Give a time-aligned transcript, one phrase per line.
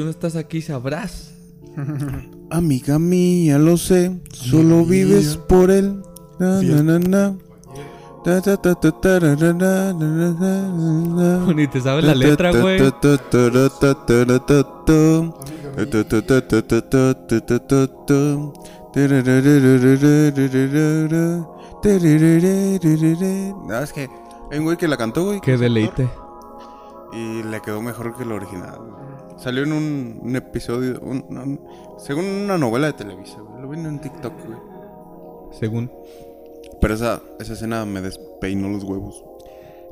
[0.00, 1.34] Si tú no estás aquí, sabrás.
[2.50, 6.00] Amiga mía, lo sé, solo vives por él.
[6.38, 7.36] Na, na, na, na.
[8.24, 11.52] Ta, ta, ta, ta, ta, ra, ra, ra, ra, ra, ra, ra.
[11.52, 12.78] Ni te sabes la letra, güey.
[23.68, 24.08] No, es que
[24.50, 25.42] hay un güey que la cantó, güey.
[25.42, 26.08] Qué deleite.
[27.12, 28.78] Y le quedó mejor que el original.
[29.42, 31.60] Salió en un, un episodio, un- un-
[31.98, 33.38] según una novela de Televisa.
[33.60, 34.58] Lo vi en TikTok, güey.
[35.58, 35.90] Según.
[36.80, 39.24] Pero esa, esa escena me despeinó los huevos.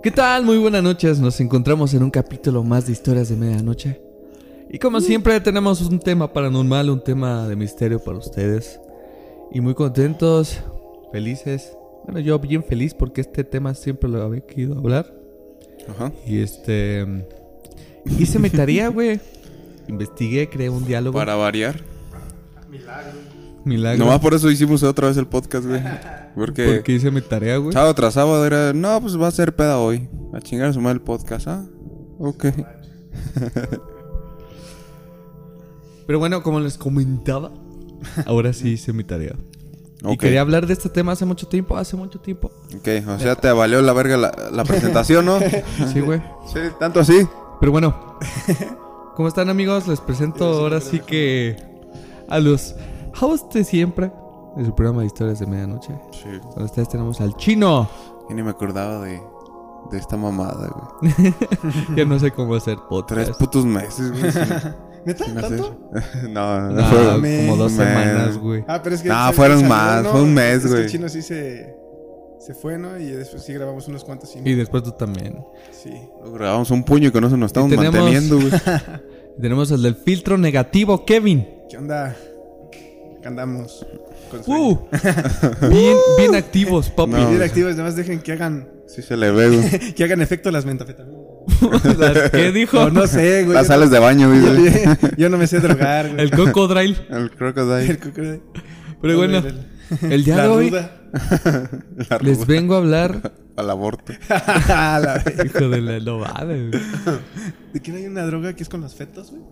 [0.03, 0.45] ¿Qué tal?
[0.45, 1.19] Muy buenas noches.
[1.19, 4.01] Nos encontramos en un capítulo más de historias de medianoche.
[4.71, 8.79] Y como siempre tenemos un tema paranormal, un tema de misterio para ustedes.
[9.51, 10.61] Y muy contentos,
[11.11, 11.73] felices.
[12.05, 15.13] Bueno, yo bien feliz porque este tema siempre lo había querido hablar.
[15.89, 16.13] Ajá.
[16.27, 17.27] Y este...
[18.19, 19.21] Hice mi tarea, güey.
[19.89, 21.19] Investigué, creé un diálogo.
[21.19, 21.81] Para variar.
[23.65, 23.99] Milagro.
[24.05, 25.83] Nomás por eso hicimos otra vez el podcast, güey.
[26.35, 27.73] Porque Porque hice mi tarea, güey.
[27.73, 30.09] sábado tras sábado era, no, pues va a ser peda hoy.
[30.33, 31.65] A chingar a su madre el podcast, ¿ah?
[32.19, 32.47] Ok.
[36.07, 37.51] Pero bueno, como les comentaba,
[38.27, 39.35] ahora sí hice mi tarea.
[40.03, 40.21] Y Ok.
[40.21, 42.51] quería hablar de este tema hace mucho tiempo, hace mucho tiempo.
[42.77, 45.39] Ok, o sea, te valió la verga la, la presentación, ¿no?
[45.93, 46.23] Sí, güey.
[46.53, 47.27] sí, tanto así.
[47.61, 48.19] Pero bueno,
[49.19, 49.89] ¿cómo están amigos?
[49.89, 51.57] Les presento ahora sí que
[52.29, 52.77] a los
[53.21, 54.13] hosts de siempre
[54.57, 55.93] de su programa de historias de medianoche.
[56.13, 56.39] Sí.
[56.55, 57.89] Con ustedes tenemos al chino.
[58.31, 59.21] Y ni me acordaba de,
[59.91, 60.69] de esta mamada,
[61.01, 61.35] güey.
[61.97, 63.41] ya no sé cómo hacer Tres podcast.
[63.41, 64.31] putos meses, güey.
[64.31, 65.25] sin- ¿Neta?
[65.25, 65.77] sin hacer- ¿Tanto?
[66.31, 67.41] no, no, No, fue- mames.
[67.41, 67.87] como dos Man.
[67.89, 68.65] semanas, güey.
[68.69, 69.09] Ah, pero es que.
[69.09, 70.11] No, se- fueron más, ¿no?
[70.13, 70.83] fue un mes, Es que güey.
[70.85, 71.77] el chino sí se.
[72.39, 72.99] Se fue, ¿no?
[72.99, 74.35] Y después sí grabamos unos cuantos.
[74.37, 75.37] Y, Y después tú también.
[75.73, 75.91] Sí.
[76.33, 78.51] Grabamos un puño y con eso nos estamos tenemos- manteniendo, güey.
[79.41, 81.47] Tenemos el del filtro negativo, Kevin.
[81.71, 82.17] ¿Qué onda?
[83.19, 83.87] Acá andamos.
[84.31, 84.65] Con sueño.
[84.69, 84.89] Uh,
[85.69, 87.13] bien, bien activos, papi.
[87.13, 87.31] No.
[87.31, 88.69] Bien activos, nada más dejen que hagan.
[88.87, 89.93] Sí se le ve, güey.
[89.95, 91.19] Que hagan efecto las metafetaminas.
[91.99, 92.79] ¿Las ¿Qué dijo?
[92.79, 93.55] No, no sé, güey.
[93.55, 94.43] Las sales de baño, güey.
[94.43, 96.21] yo, yo no me sé drogar, güey.
[96.21, 96.97] El cocodrilo.
[97.11, 97.87] El crocodile.
[97.91, 98.41] El crocodile.
[99.01, 99.43] Pero bueno,
[100.03, 100.71] El- día la de hoy.
[102.11, 103.33] La les vengo a hablar.
[103.57, 104.13] Al aborto.
[104.29, 105.23] La.
[105.45, 106.71] Hijo de la novada, güey.
[106.71, 109.43] ¿De no hay una droga que es con los fetos, güey?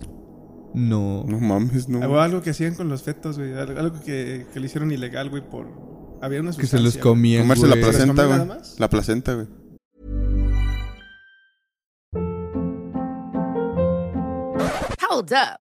[0.75, 1.25] No.
[1.27, 2.01] No mames, no.
[2.01, 3.55] O algo que hacían con los fetos, güey.
[3.55, 5.67] Algo que, que le hicieron ilegal, güey, por...
[6.23, 7.43] Había una Que se los comían.
[7.43, 7.83] Comerse la güey.
[7.83, 8.39] placenta, ¿Los güey.
[8.39, 8.77] comió nada más?
[8.79, 9.47] La placenta, güey.
[15.11, 15.66] Hold up.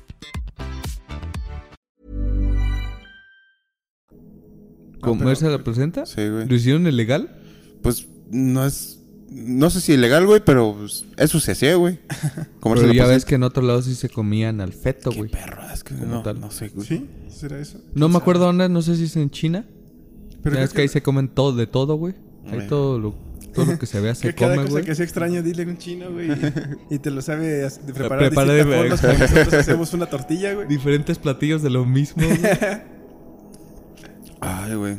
[5.19, 6.05] ¿Comerse la placenta?
[6.05, 6.47] Sí, güey.
[6.47, 7.35] ¿Lo hicieron ilegal?
[7.81, 8.97] Pues no es.
[9.29, 11.99] No sé si ilegal, güey, pero pues, eso se hacía, güey.
[12.59, 15.17] Comerse Pero la ya ves que en otro lado sí se comían al feto, Qué
[15.19, 15.31] güey.
[15.31, 16.41] perro, es que no, tal.
[16.41, 16.85] no sé, güey.
[16.85, 17.09] ¿Sí?
[17.29, 17.79] ¿Será eso?
[17.93, 19.65] No me acuerdo dónde, no sé si es en China.
[20.43, 22.13] Pero ya ves que ahí se comen todo, de todo, güey.
[22.51, 23.15] Ahí todo lo,
[23.53, 24.85] todo lo que se vea se Que cada come, cosa güey.
[24.85, 26.29] que sea extraño, dile a un chino, güey.
[26.89, 29.31] Y, y te lo sabe de preparar Prepara de de distintas formas.
[29.31, 30.67] Nosotros hacemos una tortilla, güey.
[30.67, 32.39] Diferentes platillos de lo mismo, güey.
[34.41, 34.97] Ay, güey.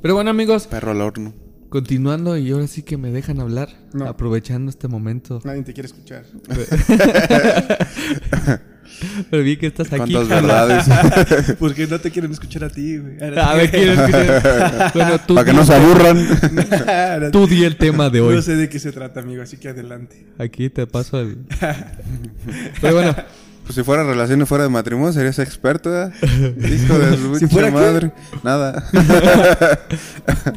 [0.00, 1.34] Pero bueno, amigos, Perro al horno.
[1.68, 3.68] continuando y ahora sí que me dejan hablar.
[3.92, 4.06] No.
[4.06, 5.40] Aprovechando este momento.
[5.44, 6.24] Nadie te quiere escuchar.
[9.30, 10.12] Pero vi que estás aquí.
[10.12, 11.56] ¿Cuántas verdades?
[11.58, 13.16] Porque no te quieren escuchar a ti, güey.
[13.38, 14.92] A ver, ¿quieres escuchar?
[14.94, 17.30] Bueno, tú, Para que no se aburran.
[17.30, 18.34] Tú di el tema de hoy.
[18.34, 20.26] No sé de qué se trata, amigo, así que adelante.
[20.38, 21.38] Aquí te paso el...
[22.80, 23.14] Pero bueno,
[23.68, 26.10] Pues si fuera relaciones fuera de matrimonio, serías experto, ¿eh?
[26.22, 28.12] Hijo de su madre.
[28.42, 28.82] Nada.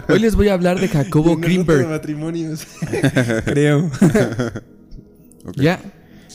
[0.07, 1.89] hoy les voy a hablar de Jacobo ruta de Greenberg.
[1.89, 2.65] matrimonios.
[3.45, 3.91] Creo.
[5.55, 5.79] Ya,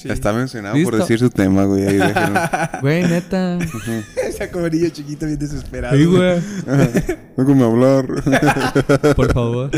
[0.06, 0.12] Sí.
[0.12, 1.86] Está mencionado por decir su tema, güey.
[1.86, 2.40] Ahí déjenlo.
[2.80, 3.58] güey, neta.
[4.26, 5.96] Esa comerillo chiquito bien desesperado.
[5.96, 6.40] Sí, güey.
[7.36, 8.06] Déjame hablar.
[9.16, 9.70] Por favor.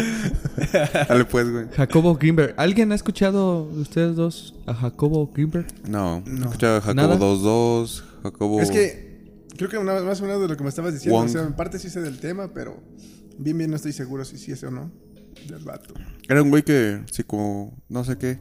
[1.09, 1.67] Dale pues, güey.
[1.77, 2.55] Jacobo Greenberg.
[2.57, 5.67] ¿Alguien ha escuchado de ustedes dos a Jacobo Greenberg?
[5.89, 6.23] No, No.
[6.27, 6.47] no.
[6.47, 7.17] escuchaba Jacobo ¿Nada?
[7.19, 8.61] 2-2, Jacobo...
[8.61, 9.09] Es que
[9.57, 11.19] creo que una- más o menos de lo que me estabas diciendo.
[11.19, 11.27] Wong.
[11.29, 12.81] O sea, en parte sí sé del tema, pero
[13.39, 14.91] bien, bien no estoy seguro si sí es o no.
[15.49, 15.95] Del vato.
[16.29, 18.39] Era un güey que, sí, como, no sé qué.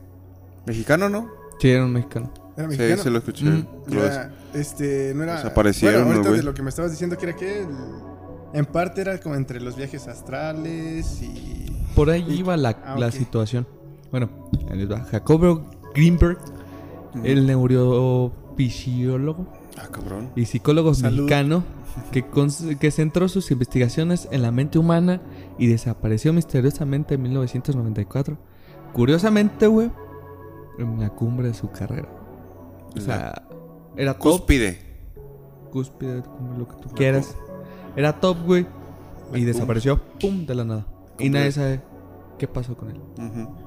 [0.66, 1.30] Mexicano, ¿no?
[1.60, 2.32] Sí, era un mexicano.
[2.56, 3.04] Era Sí, mexicano.
[3.04, 3.46] se lo escuché.
[3.46, 3.66] Mm.
[3.92, 5.36] Era, este, no era.
[5.38, 6.40] Desaparecieron, Bueno, ahorita güey.
[6.42, 7.68] de lo que me estabas diciendo que era que el,
[8.54, 11.66] En parte era como entre los viajes astrales y.
[11.96, 13.12] Por ahí Y- iba la, ah, la ok.
[13.14, 13.68] situación.
[14.12, 14.30] Bueno,
[14.72, 15.02] ahí les va.
[15.06, 16.38] Jacobo Greenberg,
[17.24, 20.30] el neurofisiólogo Ah, cabrón.
[20.36, 21.24] y psicólogo Salud.
[21.26, 21.64] mexicano
[22.12, 22.24] que,
[22.80, 25.22] que centró sus investigaciones en la mente humana
[25.58, 28.38] y desapareció misteriosamente en 1994.
[28.94, 29.92] Curiosamente, güey,
[30.80, 32.08] en la cumbre de su carrera.
[32.96, 33.44] O sea,
[33.96, 34.80] era top, Cúspide.
[35.72, 37.36] cúspide, como lo que tú quieras.
[37.96, 38.68] Era top, güey,
[39.34, 40.86] y desapareció, pum, de la nada.
[41.20, 41.82] Y nadie sabe
[42.38, 43.02] qué pasó con él.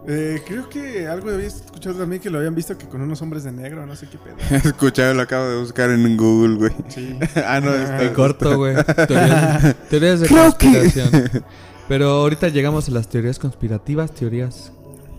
[0.07, 3.43] Eh, creo que algo había escuchado también que lo habían visto que con unos hombres
[3.43, 4.37] de negro, no sé qué pedo.
[4.71, 6.73] Escuchado, lo acabo de buscar en Google, güey.
[6.89, 7.19] Sí.
[7.45, 8.77] ah, no, está En corto, güey.
[8.85, 11.45] Teorías, teorías de Creo que- conspiración.
[11.89, 14.73] Pero ahorita llegamos a las teorías conspirativas, teorías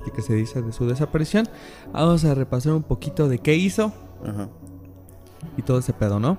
[0.05, 1.47] de que se dice de su desaparición.
[1.93, 3.93] Vamos a repasar un poquito de qué hizo
[4.25, 4.49] Ajá.
[5.57, 6.37] y todo ese pedo, ¿no?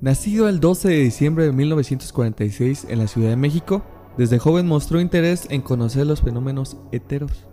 [0.00, 3.82] Nacido el 12 de diciembre de 1946 en la Ciudad de México,
[4.16, 7.46] desde joven mostró interés en conocer los fenómenos heteros.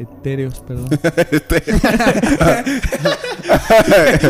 [0.00, 0.88] Etéreos, perdón.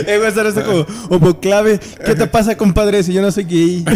[0.06, 1.78] eh, güey, estar como homoclave.
[1.78, 3.84] ¿Qué te pasa, compadre, si yo no soy gay?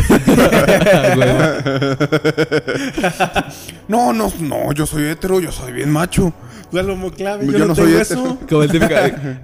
[3.89, 6.33] No, no, no, yo soy hetero, yo soy bien macho.
[6.71, 7.47] ¿Cuál homoclave?
[7.47, 8.39] Yo Yo, no no soy tengo eso.
[8.49, 8.95] Como el típico,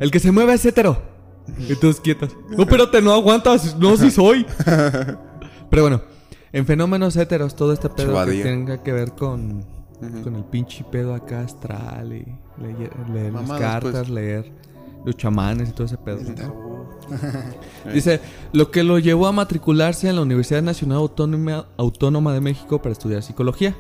[0.00, 1.02] el que se mueve es hetero.
[1.68, 2.30] Y todos quietos.
[2.50, 3.76] No, espérate, no aguantas.
[3.76, 4.46] No, sí soy.
[5.70, 6.00] Pero bueno,
[6.52, 8.42] en fenómenos heteros, todo este pedo que Chavadía.
[8.44, 9.64] tenga que ver con,
[10.22, 12.24] Con el pinche pedo acá astral y
[12.62, 14.08] leer, leer las Mamadas, cartas, pues.
[14.08, 14.52] leer
[15.04, 16.20] los chamanes y todo ese pedo.
[16.20, 16.80] ¿no?
[17.92, 18.20] Dice,
[18.52, 22.92] lo que lo llevó a matricularse en la Universidad Nacional Autónoma, Autónoma de México para
[22.92, 23.76] estudiar psicología.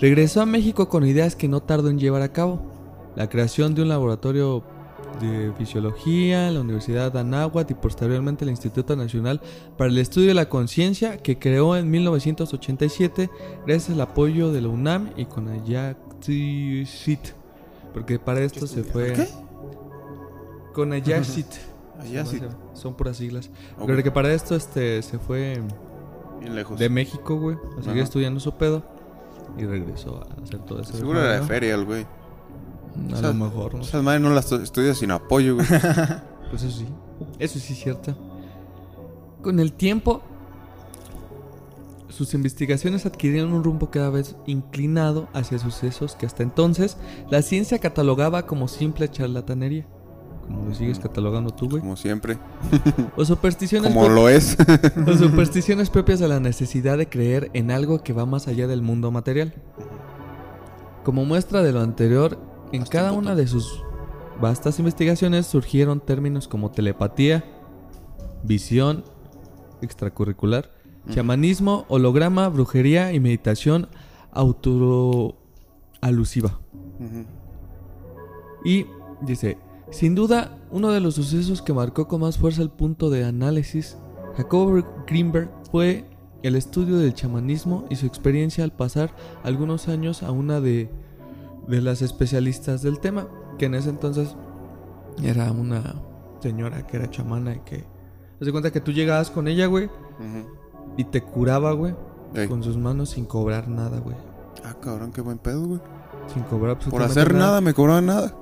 [0.00, 2.60] Regresó a México con ideas que no tardó en llevar a cabo.
[3.16, 4.64] La creación de un laboratorio
[5.20, 9.40] de fisiología la Universidad de Anáhuac y posteriormente el Instituto Nacional
[9.76, 13.30] para el Estudio de la Conciencia que creó en 1987
[13.66, 17.20] gracias al apoyo de la UNAM y con Ayacit.
[17.92, 19.12] Porque para esto se fue...
[19.12, 19.28] ¿Qué?
[20.72, 21.46] Con Ayacit.
[22.00, 22.44] Ayacit.
[22.72, 23.50] Son puras siglas.
[23.84, 25.60] Pero que para esto este se fue
[26.40, 26.78] Bien lejos.
[26.78, 27.56] de México, güey.
[27.56, 28.04] A seguir Ajá.
[28.04, 28.82] estudiando su pedo.
[29.58, 30.96] Y regresó a hacer todo eso.
[30.96, 32.06] Seguro era de feria el güey.
[33.12, 33.82] A O sea, lo mejor, ¿no?
[33.82, 35.66] Esas madres no las estudias sin apoyo, güey.
[36.50, 36.86] Pues eso sí.
[37.38, 38.16] Eso sí es cierto.
[39.40, 40.20] Con el tiempo,
[42.08, 46.96] sus investigaciones adquirieron un rumbo cada vez inclinado hacia sucesos que hasta entonces
[47.30, 49.86] la ciencia catalogaba como simple charlatanería.
[50.42, 51.80] Como lo sigues catalogando tú, güey.
[51.80, 52.36] Como siempre.
[53.16, 54.56] O supersticiones, Como lo es.
[55.06, 58.82] o supersticiones propias de la necesidad de creer en algo que va más allá del
[58.82, 59.54] mundo material.
[61.04, 62.38] Como muestra de lo anterior,
[62.72, 63.82] en cada un una de sus
[64.40, 67.44] vastas investigaciones surgieron términos como telepatía,
[68.42, 69.04] visión
[69.82, 70.70] extracurricular,
[71.10, 73.88] chamanismo, holograma, brujería y meditación
[74.32, 75.38] autoalusiva.
[78.64, 78.86] Y
[79.22, 79.58] dice,
[79.90, 83.96] sin duda, uno de los sucesos que marcó con más fuerza el punto de análisis,
[84.36, 86.04] Jacob Greenberg fue
[86.42, 90.90] el estudio del chamanismo y su experiencia al pasar algunos años a una de,
[91.70, 94.36] de las especialistas del tema, que en ese entonces
[95.22, 96.02] era una
[96.40, 97.86] señora que era chamana y que...
[98.40, 99.90] Haz de cuenta que tú llegabas con ella, güey,
[100.96, 101.94] y te curaba, güey,
[102.34, 102.48] Ey.
[102.48, 104.16] con sus manos sin cobrar nada, güey.
[104.64, 105.80] Ah, cabrón, qué buen pedo, güey.
[106.32, 108.34] Sin cobrar Por hacer nada me cobraban nada.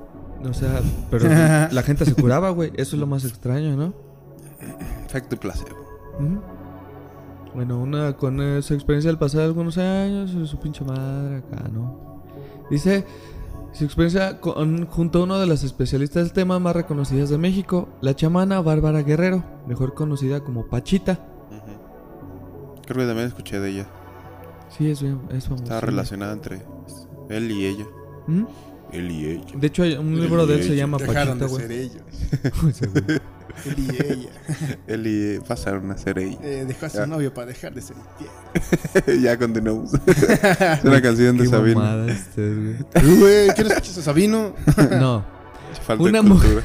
[0.43, 1.27] O sea, pero
[1.71, 2.71] la gente se curaba, güey.
[2.75, 3.93] Eso es lo más extraño, ¿no?
[5.05, 5.77] Efecto placebo.
[6.19, 6.41] Ujú.
[7.55, 12.08] Bueno, una con esa experiencia del pasar algunos años, su pinche madre acá, ¿no?
[12.69, 13.05] Dice
[13.71, 17.87] su experiencia con- junto a uno de los especialistas del tema más reconocidas de México,
[18.01, 21.19] la chamana Bárbara Guerrero, mejor conocida como Pachita.
[22.85, 23.87] Creo que también escuché de ella.
[24.75, 25.63] Sí, es, bien- es famosa.
[25.63, 26.63] Estaba relacionada entre
[27.29, 27.85] él y ella.
[28.27, 28.43] ¿Mm?
[28.91, 29.45] Él y ella.
[29.55, 31.91] De hecho, hay un libro de él se llama Dejaron Pachita, güey.
[33.65, 34.29] Él y ella.
[34.87, 36.37] Él y pasaron a ser ella.
[36.43, 37.05] Eh, dejó a su Ya.
[37.07, 37.95] novio para dejar de ser
[39.21, 39.93] ya continuamos.
[40.05, 42.07] es una canción de Qué Sabino.
[42.07, 42.75] este, güey.
[43.01, 44.53] Tú, güey, ¿quieres escuchar a Sabino?
[44.99, 45.23] No,
[45.85, 46.63] Falta Una cultura.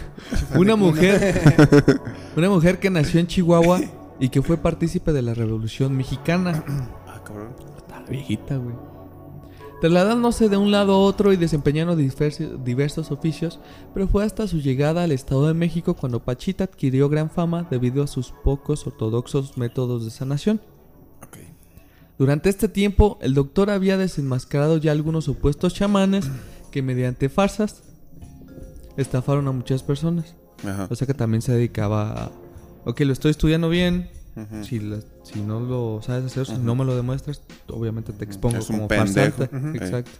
[0.57, 2.00] Una mujer,
[2.37, 3.81] una mujer que nació en Chihuahua
[4.19, 6.64] y que fue partícipe de la Revolución Mexicana.
[7.07, 7.55] Ah, cabrón.
[7.76, 8.75] Está viejita, güey.
[9.81, 13.61] Trasladándose de un lado a otro y desempeñando diversos oficios,
[13.93, 18.02] pero fue hasta su llegada al Estado de México cuando Pachita adquirió gran fama debido
[18.02, 20.61] a sus pocos ortodoxos métodos de sanación.
[22.16, 26.31] Durante este tiempo, el doctor había desenmascarado ya algunos supuestos chamanes
[26.71, 27.83] que mediante farsas
[28.97, 30.37] estafaron a muchas personas.
[30.64, 30.87] Ajá.
[30.90, 32.31] O sea que también se dedicaba a...
[32.85, 34.11] Ok, lo estoy estudiando bien,
[34.62, 38.57] Si, la- si no lo sabes hacer, si no me lo demuestras, obviamente te expongo
[38.59, 39.37] Es como pendejo.
[39.47, 39.79] farsante.
[39.79, 40.11] Exacto.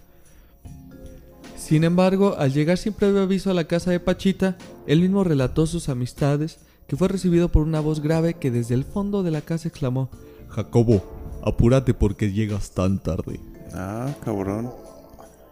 [1.57, 4.57] Sin embargo, al llegar sin previo aviso a la casa de Pachita,
[4.87, 8.85] él mismo relató sus amistades, que fue recibido por una voz grave que desde el
[8.85, 10.11] fondo de la casa exclamó:
[10.51, 11.03] Jacobo,
[11.43, 13.41] apúrate porque llegas tan tarde.
[13.73, 14.71] Ah, cabrón.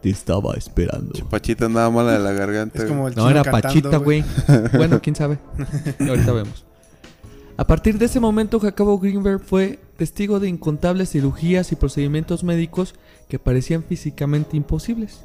[0.02, 1.12] Te estaba esperando.
[1.31, 2.78] Pachita andaba mala de la garganta.
[2.83, 4.25] Es como el No, era cantando, Pachita, güey.
[4.76, 5.38] bueno, quién sabe.
[6.00, 6.64] Ahorita vemos.
[7.56, 12.94] A partir de ese momento, Jacobo Greenberg fue testigo de incontables cirugías y procedimientos médicos
[13.28, 15.21] que parecían físicamente imposibles.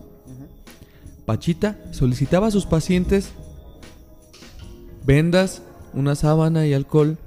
[1.25, 3.31] Pachita solicitaba a sus pacientes
[5.05, 5.61] vendas,
[5.93, 7.17] una sábana y alcohol.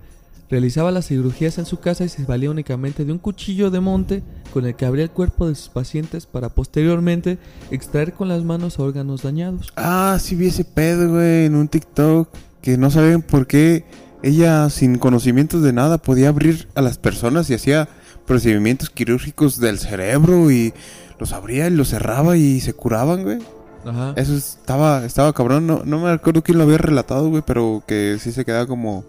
[0.50, 4.22] Realizaba las cirugías en su casa y se valía únicamente de un cuchillo de monte
[4.52, 7.38] con el que abría el cuerpo de sus pacientes para posteriormente
[7.70, 9.72] extraer con las manos órganos dañados.
[9.76, 12.28] Ah, sí vi ese pedo, güey, en un TikTok.
[12.60, 13.84] Que no saben por qué
[14.22, 17.88] ella, sin conocimientos de nada, podía abrir a las personas y hacía
[18.26, 20.72] procedimientos quirúrgicos del cerebro y
[21.18, 23.38] los abría y los cerraba y se curaban, güey.
[23.84, 24.12] Ajá.
[24.16, 25.66] Eso estaba, estaba cabrón.
[25.66, 29.04] No, no me acuerdo quién lo había relatado, güey, pero que sí se quedaba como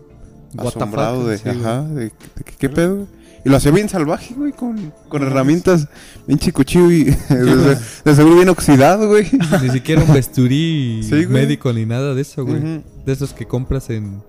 [0.55, 2.11] What asombrado fuck, de, sí, ajá, de, de
[2.57, 3.07] qué pedo, güey.
[3.43, 5.87] Y lo hacía bien salvaje, güey, con, con herramientas,
[6.27, 9.27] bien chicuchillo y de, de seguro bien oxidado, güey.
[9.63, 11.27] Ni siquiera un Sí, güey.
[11.27, 12.61] médico ni nada de eso, güey.
[13.05, 14.21] De esos que compras en,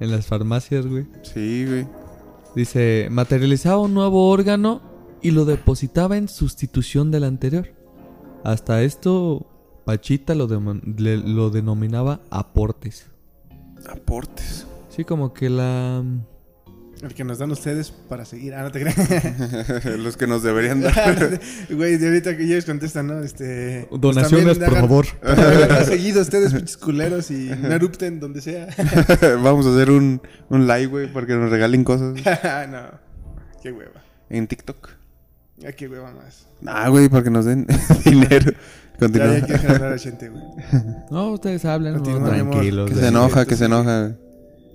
[0.00, 1.06] en las farmacias, güey.
[1.22, 1.86] Sí, güey.
[2.54, 4.80] Dice, materializaba un nuevo órgano
[5.22, 7.68] y lo depositaba en sustitución del anterior.
[8.44, 9.46] Hasta esto,
[9.84, 10.46] Pachita lo,
[10.96, 13.06] le- lo denominaba aportes.
[13.90, 14.66] Aportes.
[14.88, 16.02] Sí, como que la...
[17.02, 18.54] El que nos dan ustedes para seguir.
[18.54, 19.84] Ah, no te creas.
[19.98, 21.40] Los que nos deberían dar.
[21.70, 23.20] Güey, de ahorita que ellos contestan, ¿no?
[23.20, 23.86] Este.
[23.90, 25.06] pues Donaciones, por hagan- favor.
[25.22, 28.68] hagan seguido ustedes, pinches culeros, y no erupten donde sea.
[29.42, 33.06] Vamos a hacer un, un live, güey, para que nos regalen cosas no.
[33.62, 34.02] Qué hueva.
[34.30, 34.88] en TikTok.
[35.66, 36.46] Ah, qué hueva más.
[36.66, 37.66] Ah, güey, para que nos den
[38.04, 38.52] dinero.
[38.52, 39.30] Ya Continúa.
[39.32, 40.42] hay que dejar hablar a gente, güey.
[41.10, 42.90] No, ustedes hablan, no, tranquilos.
[42.90, 44.12] Que se enoja, que se enoja.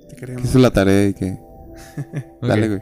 [0.10, 0.44] Te Que queremos.
[0.46, 1.38] hizo la tarea y que...
[2.42, 2.82] Dale, güey.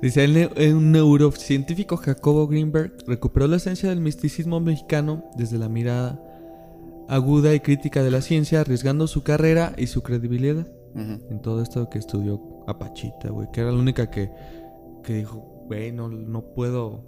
[0.00, 6.20] Dice, el, ne- neurocientífico Jacobo Greenberg recuperó la esencia del misticismo mexicano desde la mirada
[7.08, 11.20] aguda y crítica de la ciencia, arriesgando su carrera y su credibilidad Ujú.
[11.30, 14.30] en todo esto que estudió Apachita, güey, que era la única que,
[15.04, 17.04] que dijo, güey, no, no puedo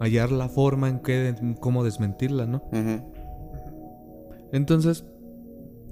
[0.00, 2.62] hallar la forma en que, en cómo desmentirla, ¿no?
[4.52, 5.04] Entonces,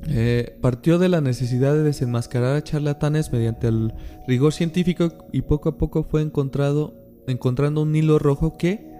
[0.08, 3.92] eh, partió de la necesidad de desenmascarar a charlatanes mediante el
[4.26, 6.94] rigor científico y poco a poco fue encontrado,
[7.26, 8.92] encontrando un hilo rojo que,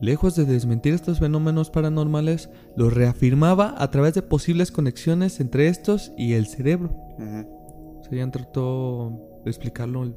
[0.00, 6.12] lejos de desmentir estos fenómenos paranormales, los reafirmaba a través de posibles conexiones entre estos
[6.16, 6.90] y el cerebro.
[8.10, 10.14] O ya trató de explicarlo,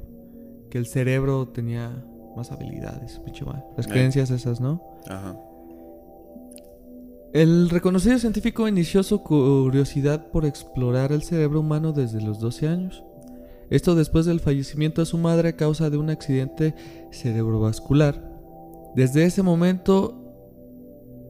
[0.70, 2.04] que el cerebro tenía
[2.36, 3.44] más habilidades, pinche.
[3.76, 3.90] Las Eh.
[3.90, 4.82] creencias esas, ¿no?
[5.08, 5.34] Ajá.
[7.32, 13.04] El reconocido científico inició su curiosidad por explorar el cerebro humano desde los 12 años.
[13.70, 16.74] Esto después del fallecimiento de su madre a causa de un accidente
[17.12, 18.22] cerebrovascular.
[18.96, 20.24] Desde ese momento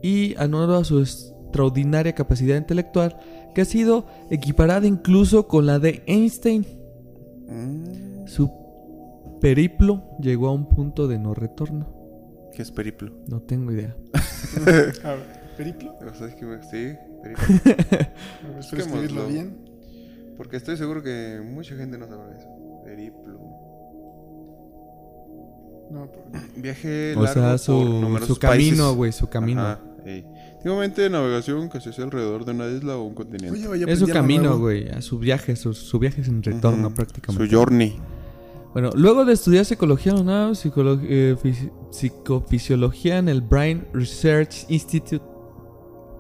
[0.03, 0.49] y a
[0.85, 3.19] su extraordinaria capacidad intelectual,
[3.55, 6.65] que ha sido equiparada incluso con la de Einstein,
[7.49, 8.51] Mm, su
[9.41, 11.89] periplo llegó a un punto de no retorno.
[12.53, 13.13] ¿Qué es periplo?
[13.27, 13.97] No tengo idea.
[15.05, 15.95] A ver, ¿Periplo?
[16.11, 16.77] O sea, es que me- Sí,
[17.23, 17.35] ver,
[18.59, 19.59] espero escribirlo bien.
[20.37, 22.49] Porque estoy seguro que mucha gente no sabrá eso.
[22.85, 23.39] Periplo.
[25.91, 26.23] No, por-
[26.57, 28.97] Viaje O largo sea, por su, numerosos su camino, países.
[28.97, 29.61] güey, su camino.
[29.63, 30.25] Ajá, ey.
[30.55, 33.51] Antiguamente navegación que se hacía alrededor de una isla o un continente.
[33.51, 36.87] Oye, oye, Es su algo camino, güey, a su viaje, su, su viaje sin retorno
[36.89, 36.95] Ujú.
[36.97, 37.49] prácticamente.
[37.49, 37.97] Su journey.
[38.73, 45.25] Bueno, luego de estudiar psicología UNAM, psicolo- eh, fisi- psicofisiología en el Brain Research Institute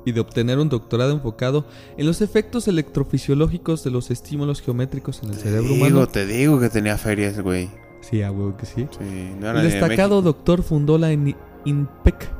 [0.08, 1.64] y de obtener un doctorado enfocado
[1.96, 6.06] en los efectos electrofisiológicos de los estímulos geométricos en el cerebro digo, humano.
[6.08, 7.68] te digo que tenía ferias, güey.
[8.00, 8.86] Sí, a huevo que sí.
[8.98, 12.30] Sí, no era El de destacado doctor fundó la IN- INPEC,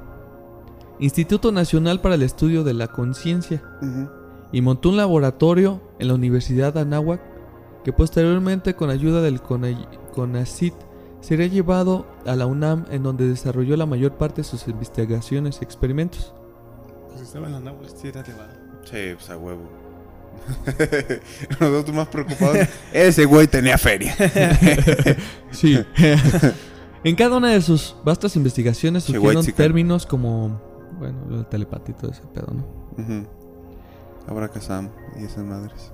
[1.01, 3.63] Instituto Nacional para el Estudio de la Conciencia,
[4.51, 7.21] y montó un laboratorio en la Universidad de Anáhuac
[7.85, 10.75] que posteriormente con ayuda del CONA- CONACYT
[11.21, 15.65] sería llevado a la UNAM en donde desarrolló la mayor parte de sus investigaciones y
[15.65, 16.33] experimentos.
[17.19, 18.53] Pues estaba en la náhuatl, sí era elevado.
[18.85, 19.69] Sí, pues a huevo.
[21.61, 22.59] Nosotros más preocupados.
[22.93, 24.15] Ese güey tenía feria.
[25.51, 25.85] Sí.
[27.03, 29.57] en cada una de sus vastas investigaciones surgieron whitezican.
[29.57, 30.61] términos como,
[30.99, 33.03] bueno, el telepatía y todo ese pedo, ¿no?
[33.03, 33.27] Ujú.
[34.29, 35.93] Abracazam y esas madres.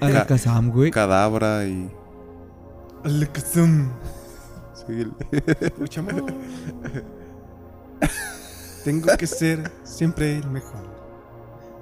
[0.00, 0.90] Alakazam, güey.
[0.90, 1.90] Cadabra y.
[3.04, 3.92] Alakazam.
[4.74, 5.12] Sí, el-.
[8.84, 10.92] Tengo que ser siempre el mejor.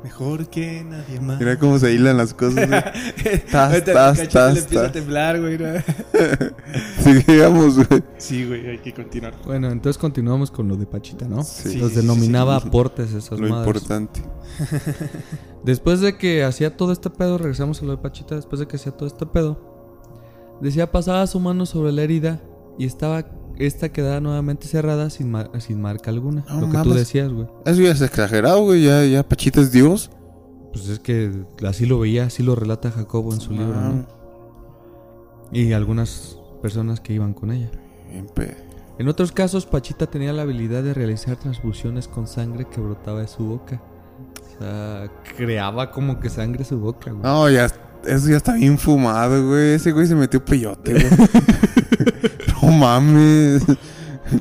[0.04, 1.38] Mejor que nadie más.
[1.38, 2.66] Mira cómo se hilan las cosas.
[2.68, 2.80] güey.
[3.52, 5.56] Tas, tas, tas, le empieza a temblar, güey.
[5.58, 5.66] ¿no?
[7.02, 8.02] Sigamos, güey.
[8.18, 9.34] Sí, güey, hay que continuar.
[9.44, 11.44] Bueno, entonces continuamos con lo de Pachita, ¿no?
[11.44, 11.76] Sí.
[11.78, 12.66] Los Sí, denominaba sí.
[12.66, 13.66] aportes esas Lo madres.
[13.76, 14.22] importante.
[15.64, 18.74] Después de que hacía todo este pedo, regresamos a lo de Pachita, después de que
[18.76, 22.42] hacía todo este pedo, decía pasaba su mano sobre la herida
[22.78, 23.24] y estaba
[23.66, 26.44] esta quedaba nuevamente cerrada sin, mar- sin marca alguna.
[26.48, 27.46] No lo que tú decías, güey.
[27.64, 28.84] Eso ya es exagerado, güey.
[28.84, 30.10] Ya, ya Pachita es Dios.
[30.72, 31.30] Pues es que
[31.66, 34.06] así lo veía, así lo relata Jacobo en su libro, ¿no?
[35.52, 37.70] Y algunas personas que iban con ella.
[38.10, 38.26] bien
[38.98, 43.28] En otros casos, Pachita tenía la habilidad de realizar transfusiones con sangre que brotaba de
[43.28, 43.82] su boca.
[44.40, 47.22] O sea, creaba como que sangre su boca, güey.
[47.22, 47.66] No, ya.
[48.06, 49.74] Eso ya está bien fumado, güey.
[49.74, 51.06] Ese güey se metió peyote, güey.
[52.62, 53.64] no mames.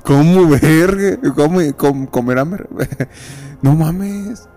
[0.04, 1.18] ¿Cómo verga?
[1.36, 2.46] ¿Cómo, cómo comerá?
[2.46, 2.70] mer-
[3.62, 4.48] no mames.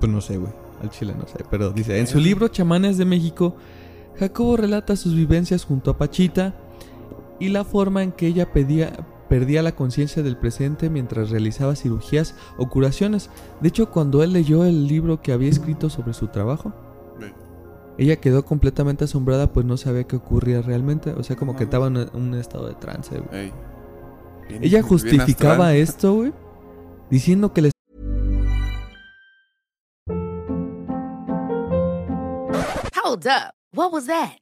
[0.00, 0.52] Pues no sé, güey.
[0.82, 1.44] Al chile no sé.
[1.50, 3.56] Pero dice, en su libro Chamanes de México,
[4.18, 6.54] Jacobo relata sus vivencias junto a Pachita
[7.38, 8.92] y la forma en que ella pedía,
[9.28, 13.30] perdía la conciencia del presente mientras realizaba cirugías o curaciones.
[13.60, 16.72] De hecho, cuando él leyó el libro que había escrito sobre su trabajo,
[17.98, 21.12] ella quedó completamente asombrada pues no sabía qué ocurría realmente.
[21.12, 23.52] O sea, como que estaba en un estado de trance, güey.
[24.60, 26.32] Ella justificaba esto, güey,
[27.10, 27.70] diciendo que le
[33.04, 33.52] Hold up.
[33.74, 34.41] What was that?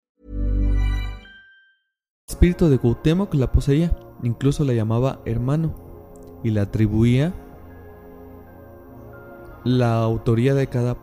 [2.31, 3.91] Espíritu de Cuauhtémoc la poseía,
[4.23, 5.73] incluso la llamaba hermano
[6.43, 7.33] y le atribuía
[9.63, 10.97] la autoría de cada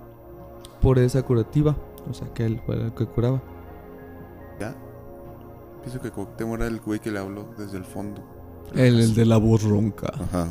[0.81, 1.77] pureza curativa,
[2.11, 3.43] o sea que él fue el que curaba.
[4.59, 4.75] ¿Ya?
[5.83, 8.23] Pienso que Cuauhtémoc era el güey que le habló desde el fondo.
[8.75, 10.13] El, el de la voz ronca.
[10.15, 10.49] Ajá.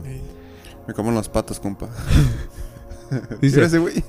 [0.88, 1.90] Me comen las patas, compa.
[3.42, 4.04] Dice, ¿Era ese güey?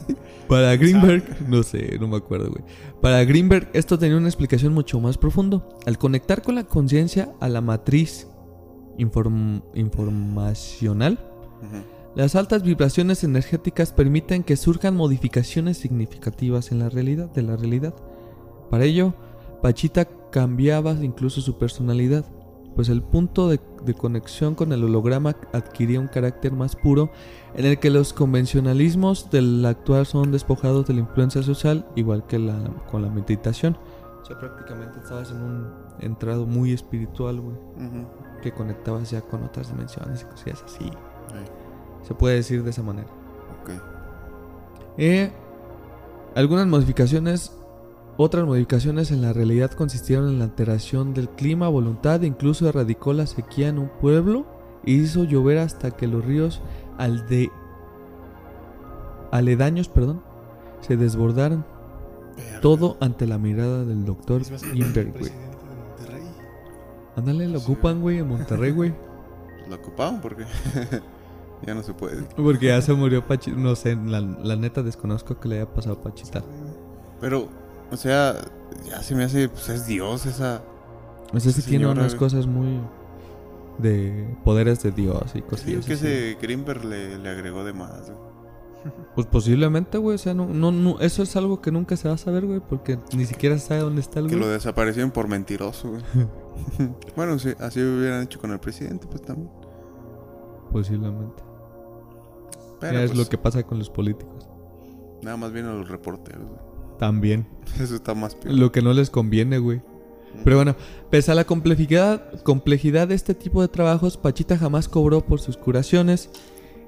[0.48, 2.64] Para Greenberg, no sé, no me acuerdo, güey.
[3.02, 5.68] Para Greenberg esto tenía una explicación mucho más profundo.
[5.87, 8.26] Al conectar con la conciencia a la matriz
[8.98, 11.18] inform- informacional.
[12.14, 17.94] Las altas vibraciones energéticas permiten que surjan modificaciones significativas en la realidad de la realidad.
[18.70, 19.14] Para ello,
[19.62, 22.24] Pachita cambiaba incluso su personalidad,
[22.74, 27.11] pues el punto de, de conexión con el holograma adquiría un carácter más puro
[27.58, 32.38] en el que los convencionalismos del actual son despojados de la influencia social, igual que
[32.38, 32.56] la,
[32.88, 33.76] con la meditación.
[34.22, 35.66] O sea, prácticamente estabas en un
[35.98, 37.56] entrado muy espiritual, güey,
[38.42, 40.88] que conectabas ya con otras dimensiones y cosillas así.
[42.02, 43.08] Se puede decir de esa manera.
[43.60, 43.82] ok.
[44.96, 45.32] Eh,
[46.36, 47.58] algunas modificaciones,
[48.18, 53.26] otras modificaciones en la realidad consistieron en la alteración del clima voluntad, incluso erradicó la
[53.26, 54.46] sequía en un pueblo
[54.84, 56.62] e hizo llover hasta que los ríos
[56.98, 57.50] alde,
[59.30, 60.22] aledaños, perdón,
[60.80, 61.64] se desbordaron.
[62.62, 65.24] Todo ante la mirada del doctor Gimberg, güey.
[65.24, 65.48] de.
[67.16, 68.94] Ándale, lo ocupan, güey, en Monterrey, güey.
[69.68, 70.44] Lo ocupaban porque
[71.66, 72.22] ya no se puede.
[72.37, 73.56] Porque ya se murió Pachita.
[73.56, 76.44] No sé, la, la neta desconozco que le haya pasado a Pachita.
[77.20, 77.48] Pero,
[77.90, 78.37] o sea,
[78.88, 80.62] ya se me hace, pues es Dios esa.
[81.32, 82.80] O sea, sí tiene unas cosas muy
[83.78, 85.86] de poderes de Dios y Sí, cosillas.
[85.86, 88.10] que ese Greenberg le, le agregó de más.
[88.10, 88.28] güey.
[89.14, 90.14] Pues posiblemente, güey.
[90.14, 92.60] O sea, no, no, no, eso es algo que nunca se va a saber, güey.
[92.60, 94.46] Porque ni siquiera sabe dónde está el Que güey.
[94.46, 96.02] lo desaparecieron por mentiroso, güey.
[97.16, 99.50] bueno, sí, así hubieran hecho con el presidente, pues también.
[100.72, 101.42] Posiblemente.
[102.80, 104.48] Pero es pues, lo que pasa con los políticos.
[105.22, 106.60] Nada más vienen los reporteros, güey.
[106.98, 107.48] También.
[107.80, 108.54] Eso está más peor.
[108.54, 109.82] Lo que no les conviene, güey.
[110.44, 110.77] Pero bueno,
[111.11, 115.57] pese a la complejidad, complejidad de este tipo de trabajos, Pachita jamás cobró por sus
[115.57, 116.31] curaciones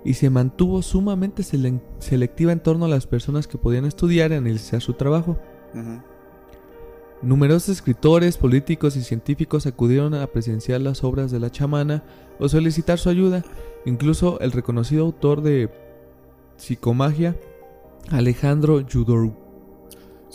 [0.05, 4.35] y se mantuvo sumamente sele- selectiva en torno a las personas que podían estudiar y
[4.37, 5.37] analizar su trabajo.
[7.23, 12.03] Numerosos escritores, políticos y científicos acudieron a presenciar las obras de la chamana
[12.39, 13.45] o solicitar su ayuda.
[13.85, 15.69] Incluso el reconocido autor de
[16.57, 17.37] Psicomagia,
[18.11, 19.35] Alejandro Judor-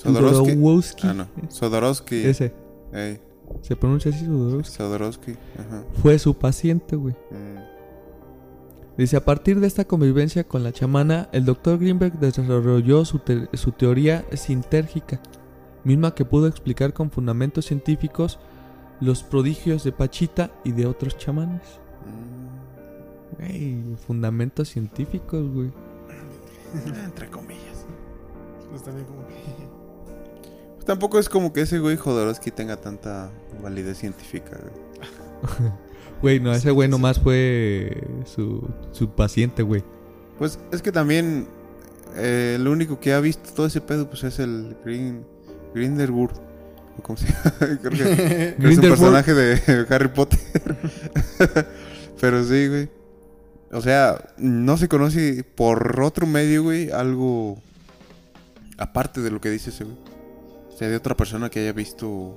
[0.04, 0.54] Jodorowsky.
[0.56, 1.28] Jodorowsky, Ah, no.
[1.60, 2.26] Jodorowsky.
[2.26, 2.54] ese,
[2.96, 3.20] Ey,
[3.62, 5.32] se pronuncia así Jodorowsky, Jodorowsky.
[5.60, 5.84] Ajá.
[6.02, 7.14] fue su paciente, güey.
[7.32, 8.96] Mm.
[8.98, 13.50] Dice, a partir de esta convivencia con la chamana, el doctor Greenberg desarrolló su, te-
[13.58, 15.20] su teoría sintérgica,
[15.84, 18.40] misma que pudo explicar con fundamentos científicos
[19.02, 21.62] los prodigios de Pachita y de otros chamanes.
[22.06, 23.36] Mm.
[23.38, 25.72] Güey, fundamentos científicos, güey.
[27.06, 27.86] Entre comillas.
[28.70, 29.36] Pues como que...
[30.86, 35.72] Tampoco es como que ese güey Jodorowsky tenga tanta validez científica, güey.
[36.22, 39.84] Güey, no, ese güey nomás fue su, su paciente, güey.
[40.40, 41.46] Pues es que también
[42.16, 45.26] eh, el único que ha visto todo ese pedo pues es el Green
[45.74, 46.32] Grindelwald.
[46.98, 47.54] ¿O ¿Cómo se llama?
[47.82, 50.40] Creo que, es un personaje de Harry Potter.
[52.20, 52.90] Pero sí, güey.
[53.72, 57.62] O sea, no se conoce por otro medio, güey, algo
[58.78, 59.98] aparte de lo que dice ese güey.
[60.76, 62.36] O sea, de otra persona que haya visto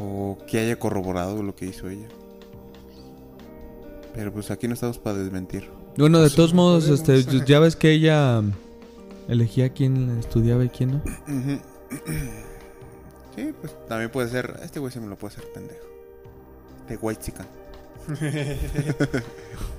[0.00, 2.08] o que haya corroborado lo que hizo ella.
[4.12, 5.70] Pero pues aquí no estamos para desmentir.
[5.96, 8.42] Bueno, de Pues, todos modos, este, ya ves que ella
[9.28, 11.02] elegía quién estudiaba y quién no.
[13.36, 14.60] Sí, pues también puede ser.
[14.62, 15.86] Este güey se me lo puede hacer pendejo.
[16.86, 17.46] De White Chicken.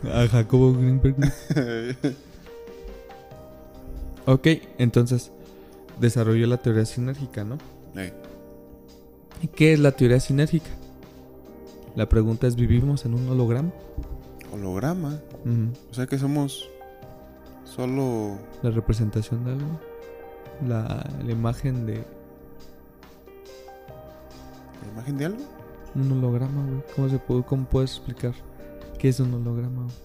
[0.11, 1.15] A Jacobo Greenberg.
[4.25, 5.31] Ok, entonces
[5.99, 7.57] desarrolló la teoría sinérgica, ¿no?
[9.41, 10.69] ¿Y qué es la teoría sinérgica?
[11.95, 13.71] La pregunta es, ¿vivimos en un holograma?
[14.51, 15.19] Holograma.
[15.91, 16.69] O sea que somos
[17.65, 18.37] solo.
[18.61, 19.79] La representación de algo.
[20.67, 22.03] La, la imagen de
[24.85, 25.43] ¿La imagen de algo?
[25.95, 26.83] un holograma, güey.
[26.95, 28.33] ¿Cómo, se puede, ¿Cómo puedes explicar
[28.97, 29.83] qué es un holograma?
[29.83, 29.95] güey?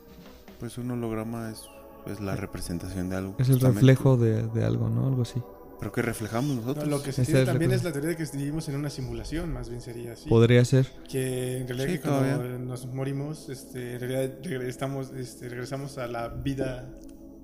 [0.61, 1.64] Pues un holograma es,
[2.07, 3.35] es la representación de algo.
[3.38, 5.07] Es el reflejo de, de algo, ¿no?
[5.07, 5.40] Algo así.
[5.79, 6.88] Pero que reflejamos No, nosotros.
[6.88, 9.69] lo que se tiene también es la teoría de que vivimos en una simulación, más
[9.69, 10.29] bien sería así.
[10.29, 10.87] Podría ser.
[11.09, 12.59] Que en realidad Sí, que cuando todavía.
[12.59, 16.88] nos morimos, este, en realidad regresamos, este, regresamos a la vida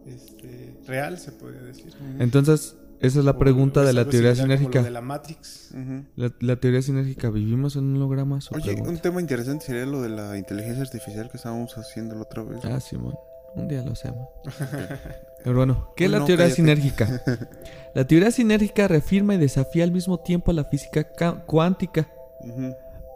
[0.06, 1.94] este, real, se podría decir.
[2.18, 4.82] Entonces, esa es la O- pregunta o de la teoría similar como lo sinérgica.
[4.82, 5.70] de la Matrix.
[5.72, 6.04] Ujú.
[6.16, 8.38] La, la teoría sinérgica, ¿vivimos en un holograma?
[8.50, 8.90] Oye, pregunta.
[8.90, 12.64] un tema interesante sería lo de la inteligencia artificial que estábamos haciendo la otra vez.
[12.64, 13.14] Ah, Simón.
[13.56, 14.28] Un día lo hacemos.
[15.44, 16.56] Bueno, ¿qué es la no, teoría cállate.
[16.56, 17.22] sinérgica?
[17.94, 22.08] La teoría sinérgica reafirma y desafía al mismo tiempo a la física ca- cuántica,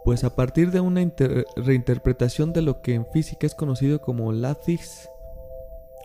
[0.05, 4.31] pues a partir de una inter- reinterpretación de lo que en física es conocido como
[4.31, 5.09] lattice,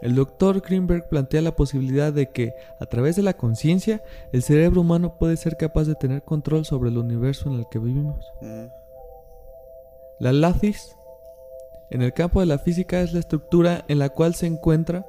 [0.02, 4.80] el doctor Greenberg plantea la posibilidad de que, a través de la conciencia, el cerebro
[4.80, 8.26] humano puede ser capaz de tener control sobre el universo en el que vivimos.
[10.18, 10.96] La lattice,
[11.90, 15.06] en el campo de la física, es la estructura en la cual se encuentra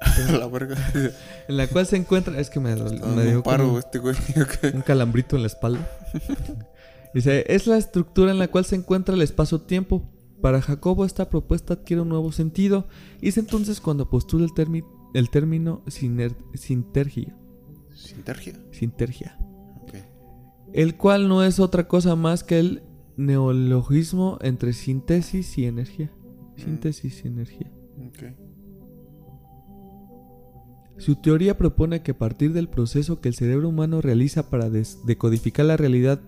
[0.38, 0.76] la verga.
[1.48, 2.38] En la cual se encuentra.
[2.40, 2.84] Es que me, dio
[3.36, 4.14] un paro como este güey.
[4.74, 5.88] un calambrito en la espalda.
[7.14, 10.02] Dice: Es la estructura en la cual se encuentra el espacio-tiempo.
[10.40, 12.86] Para Jacobo, esta propuesta adquiere un nuevo sentido.
[13.20, 17.34] Y es entonces cuando postula el, termi- el término siner- sintergia.
[17.92, 18.54] Sintergia.
[18.70, 19.36] Sintergia.
[19.82, 19.94] Ok.
[20.72, 22.82] El cual no es otra cosa más que el
[23.16, 26.12] neologismo entre síntesis y energía.
[26.56, 27.72] Síntesis y energía.
[28.06, 28.22] Ok.
[30.98, 35.64] Su teoría propone que a partir del proceso que el cerebro humano realiza para decodificar
[35.66, 36.20] la realidad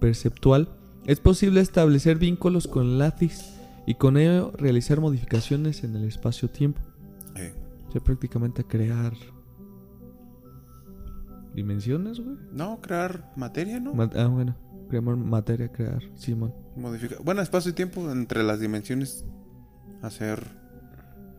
[0.00, 0.68] perceptual,
[1.06, 3.54] es posible establecer vínculos con el látiz
[3.86, 6.80] y con ello realizar modificaciones en el espacio-tiempo.
[7.36, 7.54] Eh,
[7.88, 9.14] O sea, prácticamente crear
[11.54, 12.36] dimensiones, güey.
[12.52, 13.94] No, crear materia, ¿no?
[13.94, 14.56] Ma- ah, bueno,
[14.88, 16.54] crear materia, crear, Simón.
[16.76, 17.16] Modifica.
[17.24, 19.24] Bueno, espacio y tiempo entre las dimensiones.
[20.02, 20.44] Hacer,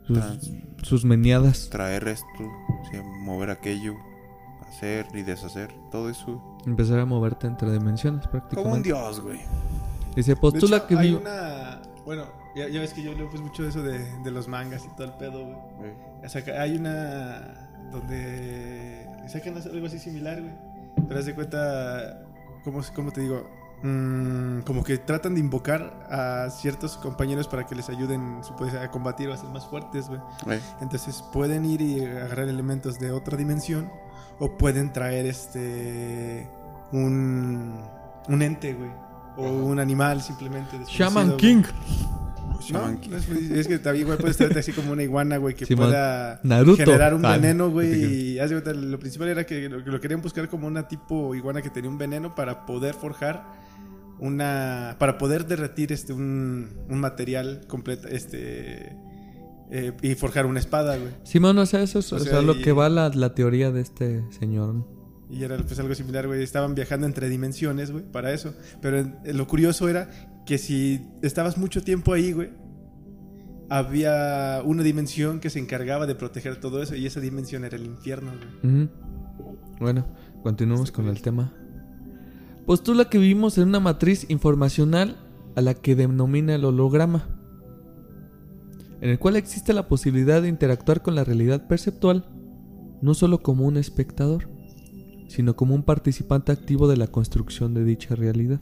[0.10, 0.52] Sus, Trans-
[0.84, 1.70] sus meneadas.
[1.70, 2.26] traer esto,
[3.22, 3.96] mover aquello,
[4.68, 6.42] hacer y deshacer, todo eso.
[6.66, 8.90] Empezar a moverte entre dimensiones, Como un prácticamente.
[8.90, 9.40] dios, güey.
[10.16, 11.82] Y se postula hecho, que hay vi- una...
[12.06, 12.24] Bueno,
[12.56, 14.90] ya, ya ves que yo leo pues mucho de eso de, de los mangas y
[14.96, 15.58] todo el pedo, güey.
[15.92, 15.96] Eh,
[16.26, 20.54] O sea, que hay una donde sacan algo así similar, güey.
[21.08, 22.24] Pero haz de cuenta,
[22.64, 23.48] ¿cómo, cómo te digo?
[23.82, 28.42] Mm, como que tratan de invocar a ciertos compañeros para que les ayuden
[28.82, 30.20] a combatir o a ser más fuertes, güey.
[30.50, 33.90] eh, Entonces pueden ir y agarrar elementos de otra dimensión
[34.40, 36.50] o pueden traer este
[36.92, 37.82] un,
[38.28, 38.92] un ente, güey.
[39.38, 40.78] O un animal simplemente.
[40.88, 41.38] Shaman.
[41.38, 41.64] King.
[42.52, 43.12] No, Shaman King.
[43.12, 46.42] no es, es que también igual puedes traerte así como una iguana, güey, que pueda
[46.44, 46.76] Naruto.
[46.84, 47.94] generar un Ah, veneno, güey.
[47.94, 51.70] Y lo principal era que lo, que lo querían buscar como una tipo iguana que
[51.70, 53.46] tenía un veneno para poder forjar
[54.20, 54.96] una.
[55.00, 58.96] para poder derretir este un, un material completo, este.
[59.72, 61.12] eh, y forjar una espada, güey.
[61.24, 63.34] Simón, o sea, eso es O o sea, sea, lo y- que va la, la
[63.36, 64.86] teoría de este señor.
[65.32, 66.42] Y era pues algo similar, güey.
[66.42, 68.56] Estaban viajando entre dimensiones, güey, para eso.
[68.82, 70.10] Pero eh, lo curioso era
[70.48, 72.50] que si estabas mucho tiempo ahí, güey,
[73.70, 77.86] había una dimensión que se encargaba de proteger todo eso y esa dimensión era el
[77.86, 78.32] infierno,
[78.64, 78.90] güey.
[79.80, 80.08] Bueno,
[80.42, 81.54] continuamos con el tema.
[82.70, 85.18] Postula que vivimos en una matriz informacional
[85.56, 87.28] a la que denomina el holograma,
[89.02, 92.30] en el cual existe la posibilidad de interactuar con la realidad perceptual,
[93.02, 94.52] no solo como un espectador,
[95.30, 98.62] sino como un participante activo de la construcción de dicha realidad.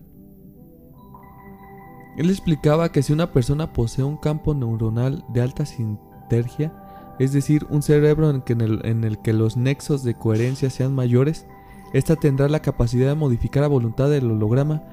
[2.17, 6.73] Él explicaba que si una persona posee un campo neuronal de alta sinergia,
[7.19, 11.45] es decir, un cerebro en, el que los nexos de coherencia sean mayores,
[11.93, 14.83] ésta tendrá la capacidad de modificar a voluntad el holograma,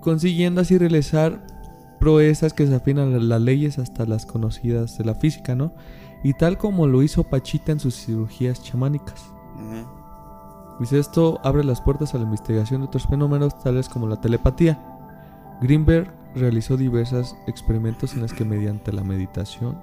[0.00, 1.44] consiguiendo así realizar
[1.98, 5.72] proezas que desafinan las- las leyes hasta las conocidas de la física, ¿no?
[6.22, 9.22] Y tal como lo hizo Pachita en sus cirugías chamánicas.
[10.78, 14.78] Dice esto abre las puertas a la investigación de otros fenómenos tales como la telepatía.
[15.60, 19.76] Greenberg realizó diversos experimentos en los que mediante la meditación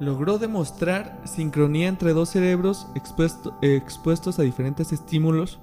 [0.00, 5.60] logró demostrar sincronía entre dos cerebros expuesto- eh, expuestos a diferentes estímulos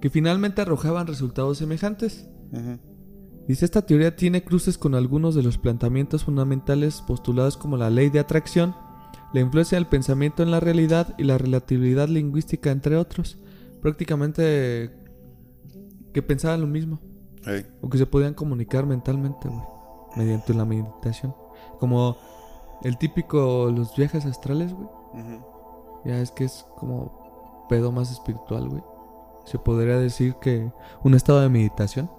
[0.00, 2.28] que finalmente arrojaban resultados semejantes.
[3.46, 8.08] Dice, esta teoría tiene cruces con algunos de los planteamientos fundamentales postulados como la ley
[8.08, 8.74] de atracción,
[9.32, 13.38] la influencia del pensamiento en la realidad y la relatividad lingüística, entre otros.
[13.80, 14.94] Prácticamente
[16.12, 17.00] que pensaban lo mismo,
[17.80, 19.62] o que se podían comunicar mentalmente, güey,
[20.16, 21.34] mediante la meditación.
[21.80, 22.16] Como
[22.82, 24.88] el típico, los viajes astrales, güey.
[26.04, 28.82] Ya es que es como pedo más espiritual, güey.
[29.44, 32.10] Se podría decir que un estado de meditación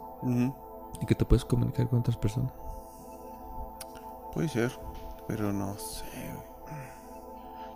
[1.02, 2.52] y que te puedes comunicar con otras personas.
[4.34, 4.71] Puede ser,
[5.28, 6.54] pero no sé, güey.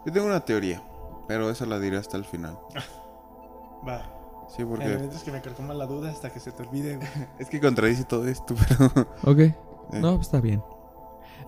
[0.05, 0.81] Yo tengo una teoría,
[1.27, 2.57] pero esa la diré hasta el final.
[3.87, 4.13] Va.
[4.47, 6.95] Sí, El porque momento es que me carcoma la duda hasta que se te olvide,
[6.95, 7.07] güey.
[7.39, 9.07] es que contradice todo esto, pero...
[9.29, 9.53] Ok.
[9.93, 10.61] No, pues está bien.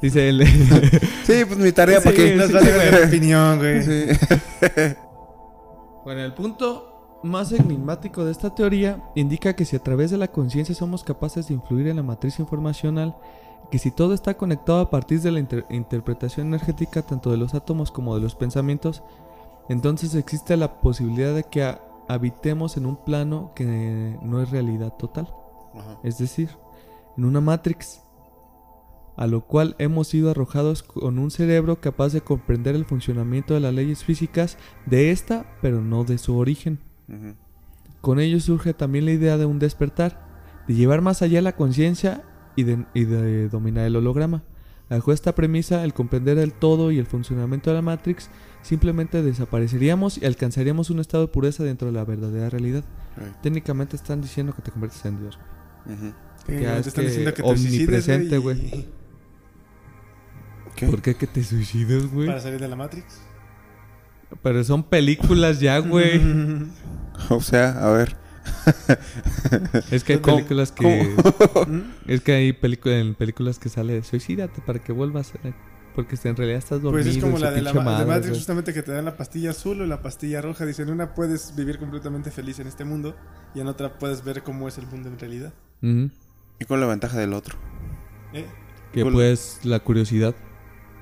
[0.02, 0.44] Dice él.
[1.24, 2.36] Sí, pues mi tarea, ¿para Sí, qué?
[2.36, 3.84] Nos vale opinión, güey.
[3.84, 4.06] Sí.
[6.06, 10.30] bueno, el punto más enigmático de esta teoría indica que si a través de la
[10.30, 13.16] conciencia somos capaces de influir en la matriz informacional,
[13.70, 17.54] que si todo está conectado a partir de la inter- interpretación energética tanto de los
[17.54, 19.04] átomos como de los pensamientos,
[19.68, 24.94] entonces existe la posibilidad de que ha- habitemos en un plano que no es realidad
[24.98, 25.32] total.
[25.76, 26.00] Ajá.
[26.02, 26.50] es decir,
[27.16, 28.02] en una Matrix,
[29.22, 33.60] a lo cual hemos sido arrojados con un cerebro capaz de comprender el funcionamiento de
[33.60, 36.80] las leyes físicas de esta, pero no de su origen.
[38.00, 40.26] Con ello surge también la idea de un despertar,
[40.70, 42.24] de llevar más allá la conciencia
[42.56, 44.44] y de, y de dominar el holograma.
[44.90, 48.30] Bajo esta premisa, el comprender el todo y el funcionamiento de la Matrix,
[48.62, 52.86] simplemente desapareceríamos y alcanzaríamos un estado de pureza dentro de la verdadera realidad.
[53.44, 55.38] Técnicamente están diciendo que te conviertes en Dios.
[55.86, 58.99] Sí, te es están que diciendo que te suicides, omnipresente, y- güey.
[60.80, 60.88] ¿Qué?
[60.88, 62.28] ¿Por qué que te suicidas, güey?
[62.28, 63.20] Para salir de la Matrix.
[64.42, 66.22] Pero son películas ya, güey.
[67.30, 68.16] O sea, a ver.
[69.92, 71.14] es que hay películas que...
[72.08, 75.54] es que hay películas en películas que sale suicídate para que vuelvas a...
[75.94, 77.04] Porque en realidad estás dormido.
[77.04, 79.82] Pues es como la de la de Matrix, justamente que te dan la pastilla azul
[79.82, 80.66] o la pastilla roja.
[80.66, 83.18] Dicen, una puedes vivir completamente feliz en este mundo
[83.54, 85.54] y en otra puedes ver cómo es el mundo en realidad.
[85.82, 87.58] ¿Y con la ventaja del otro?
[88.32, 88.46] ¿Eh?
[88.94, 90.36] Que pues la curiosidad.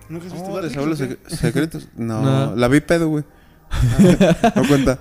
[0.10, 1.04] ¿Nunca has visto Oh, Matrix, ¿les hablo o qué?
[1.10, 1.90] sec- secretos?
[1.96, 2.56] No, No.
[2.56, 3.24] la vi pedo, güey.
[4.56, 4.98] no cuenta.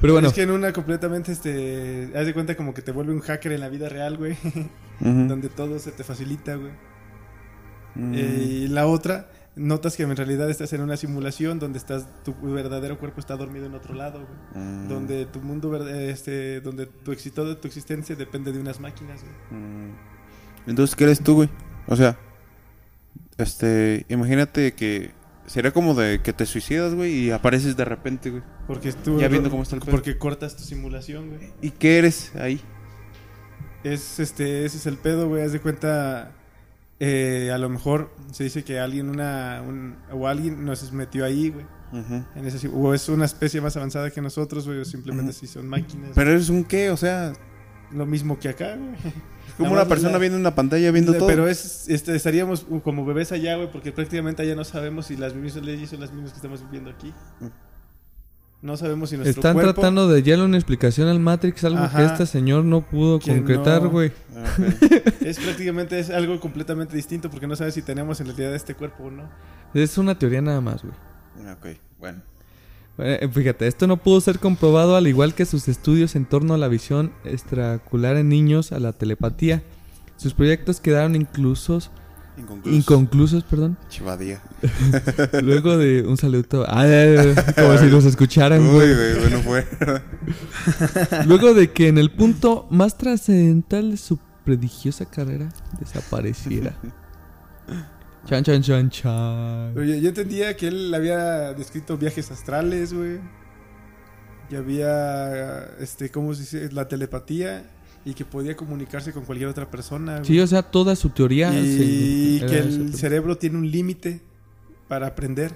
[0.00, 2.12] Pero bueno, Es que en una completamente, este...
[2.16, 4.36] Haz de cuenta como que te vuelve un hacker en la vida real, güey.
[5.00, 6.70] Donde todo se te facilita, güey.
[7.96, 8.14] Mm.
[8.14, 12.34] Eh, y la otra, notas que en realidad estás en una simulación donde estás tu
[12.40, 14.20] verdadero cuerpo está dormido en otro lado,
[14.54, 14.64] güey.
[14.64, 14.88] Mm.
[14.88, 19.60] Donde tu mundo, este, donde tu éxito de tu existencia depende de unas máquinas, güey.
[19.60, 19.94] Mm.
[20.68, 21.48] Entonces, ¿qué eres tú, güey?
[21.88, 22.16] O sea,
[23.42, 25.10] este, imagínate que
[25.46, 28.42] sería como de que te suicidas, güey, y apareces de repente, güey.
[28.66, 29.90] Porque tú, Ya viendo cómo está el pedo.
[29.90, 31.50] Porque cortas tu simulación, güey.
[31.60, 32.60] ¿Y qué eres ahí?
[33.84, 35.42] Es, este, ese es el pedo, güey.
[35.42, 36.32] Haz de cuenta,
[37.00, 41.50] eh, a lo mejor se dice que alguien, una, un- o alguien nos metió ahí,
[41.50, 41.66] güey.
[41.92, 42.24] Ujú.
[42.36, 45.68] En ese, o es una especie más avanzada que nosotros, güey, o simplemente si son
[45.68, 46.12] máquinas.
[46.14, 47.32] Pero es un qué, o sea,
[47.90, 48.94] Lo mismo que acá, güey.
[49.52, 51.26] es como una persona la- viendo una pantalla viendo todo.
[51.26, 55.34] Pero es, este, estaríamos como bebés allá, güey, porque prácticamente allá no sabemos si las
[55.34, 57.12] mismas leyes son las mismas que estamos viviendo aquí.
[58.60, 59.74] No sabemos si nuestro Están cuerpo...
[59.74, 63.88] tratando de darle una explicación al Matrix, algo que este señor no pudo Que concretar,
[63.88, 64.12] güey.
[64.36, 64.44] Ah.
[65.20, 69.04] Es prácticamente es algo completamente distinto porque no sabes si tenemos en realidad este cuerpo
[69.04, 69.28] o no.
[69.74, 70.94] Es una teoría nada más, güey.
[71.52, 72.22] ok, bueno.
[72.98, 76.58] Eh, Fíjate, esto no pudo ser comprobado al igual que sus estudios en torno a
[76.58, 79.62] la visión extraocular en niños, a la telepatía.
[80.16, 81.90] Sus proyectos quedaron inclusos,
[82.36, 82.76] Inconcluso.
[82.76, 83.76] inconclusos, perdón.
[83.88, 84.40] Chivadía.
[85.42, 86.84] Luego de un saludo, ah,
[87.56, 89.66] como si los escucharan, Uy, güey, bueno fue.
[91.26, 95.48] Luego de que en el punto más trascendental de su prodigiosa carrera
[95.80, 96.74] desapareciera.
[98.24, 99.72] Chan, chan, chan, chan.
[99.74, 103.18] Pero yo, entendía que él había descrito viajes astrales, güey.
[104.48, 106.72] Que había, este, ¿cómo se dice?
[106.72, 107.70] La telepatía.
[108.04, 110.14] Y que podía comunicarse con cualquier otra persona.
[110.14, 110.24] güey.
[110.24, 111.52] Sí, o sea, toda su teoría.
[111.56, 112.98] y sí, que el eso.
[112.98, 114.20] cerebro tiene un límite
[114.88, 115.54] para aprender,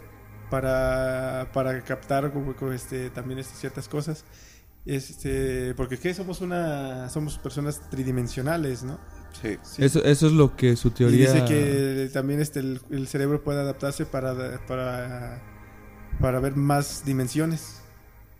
[0.49, 4.25] para, para captar como, como, este, también este, ciertas cosas.
[4.85, 6.15] Este, porque ¿qué?
[6.15, 9.01] Somos una somos personas tridimensionales, ¿no?
[9.43, 9.57] Sí.
[9.63, 9.85] Sí.
[9.85, 11.33] Eso, eso es lo que su Y teoría.
[11.33, 14.35] dice que también este, el, el cerebro puede adaptarse para,
[14.67, 15.43] para,
[16.21, 17.81] para ver más dimensiones.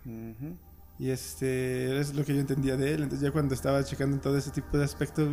[0.05, 0.55] Ujú.
[0.99, 3.03] Y este es lo que yo entendía de él.
[3.03, 5.29] Entonces ya cuando estaba checando en todo ese tipo de aspectos,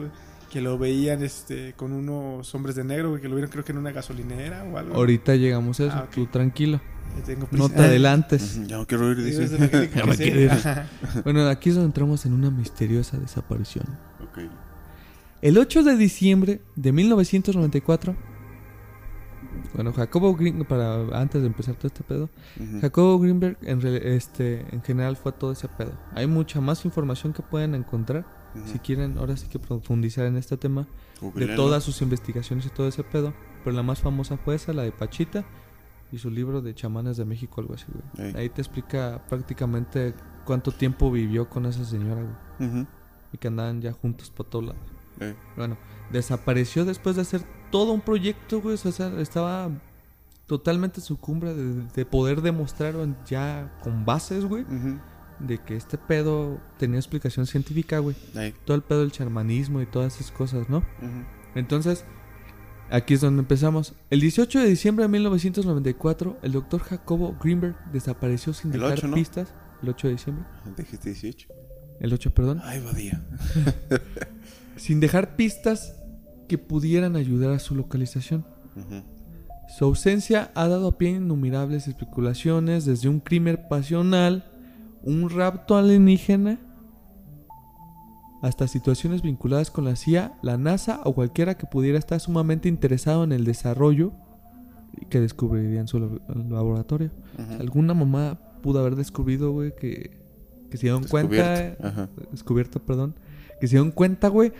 [0.50, 3.79] que lo veían este con unos hombres de negro, que lo vieron creo que en
[3.79, 4.94] una gasolinera o algo.
[4.94, 6.14] Ahorita llegamos a eso, Ah, ok.
[6.14, 6.81] tú tranquilo.
[7.24, 8.61] Tengo No te adelantes.
[8.66, 9.48] Ya no quiero ir, dice.
[9.94, 10.50] Ya me quiero ir.
[11.24, 13.87] Bueno, aquí es donde entramos en una misteriosa desaparición.
[14.20, 14.38] Ok.
[15.45, 18.17] El 8 de diciembre de 1994,
[19.75, 22.31] bueno, Jacobo Green, para antes de empezar todo este pedo.
[22.81, 25.93] Jacobo Greenberg en, re- este, en general fue todo ese pedo.
[26.15, 28.25] Hay mucha más información que pueden encontrar
[28.67, 30.87] si quieren ahora sí que profundizar en este tema
[31.41, 33.35] de todas sus investigaciones y todo ese pedo.
[33.65, 35.45] Pero la más famosa fue esa, la de Pachita
[36.13, 38.29] y su libro de chamanes de México, algo así, güey.
[38.29, 38.35] Ey.
[38.37, 42.69] Ahí te explica prácticamente cuánto tiempo vivió con esa señora, güey.
[43.33, 44.83] Y que andaban ya juntos por todos lados.
[45.57, 45.77] Bueno,
[46.11, 48.74] desapareció después de hacer todo un proyecto, güey.
[48.74, 49.70] O sea, estaba
[50.46, 52.94] totalmente en su cumbre de, de poder demostrar
[53.27, 54.64] ya con bases, güey,
[55.38, 58.16] de que este pedo tenía explicación científica, güey.
[58.35, 58.55] Ey.
[58.64, 60.85] Todo el pedo del chamanismo y todas esas cosas, ¿no?
[61.55, 62.05] Entonces,
[62.90, 63.94] aquí es donde empezamos.
[64.11, 69.09] El 18 de diciembre de 1994, el doctor Jacobo Greenberg desapareció sin El dejar 8,
[69.09, 69.14] ¿no?
[69.14, 69.55] pistas.
[69.83, 70.44] El 8 de diciembre.
[70.77, 71.48] Dijiste 18.
[72.00, 72.61] El 8, perdón.
[72.64, 73.22] Ay, Badía.
[74.77, 76.01] Sin dejar pistas
[76.49, 78.45] que pudieran ayudar a su localización.
[79.69, 84.45] Su ausencia ha dado pie a innumerables especulaciones, desde un crimen pasional,
[85.03, 86.59] un rapto alienígena,
[88.43, 93.25] hasta situaciones vinculadas con la CIA, la NASA o cualquiera que pudiera estar sumamente interesado
[93.25, 94.13] en el desarrollo
[95.09, 97.11] que descubriría en su lab- laboratorio.
[97.59, 100.21] Alguna mamá pudo haber descubrido, güey, que,
[100.71, 101.77] que se dieron cuenta,
[102.33, 103.15] descubierto, perdón,
[103.61, 104.53] que se dieron cuenta, güey,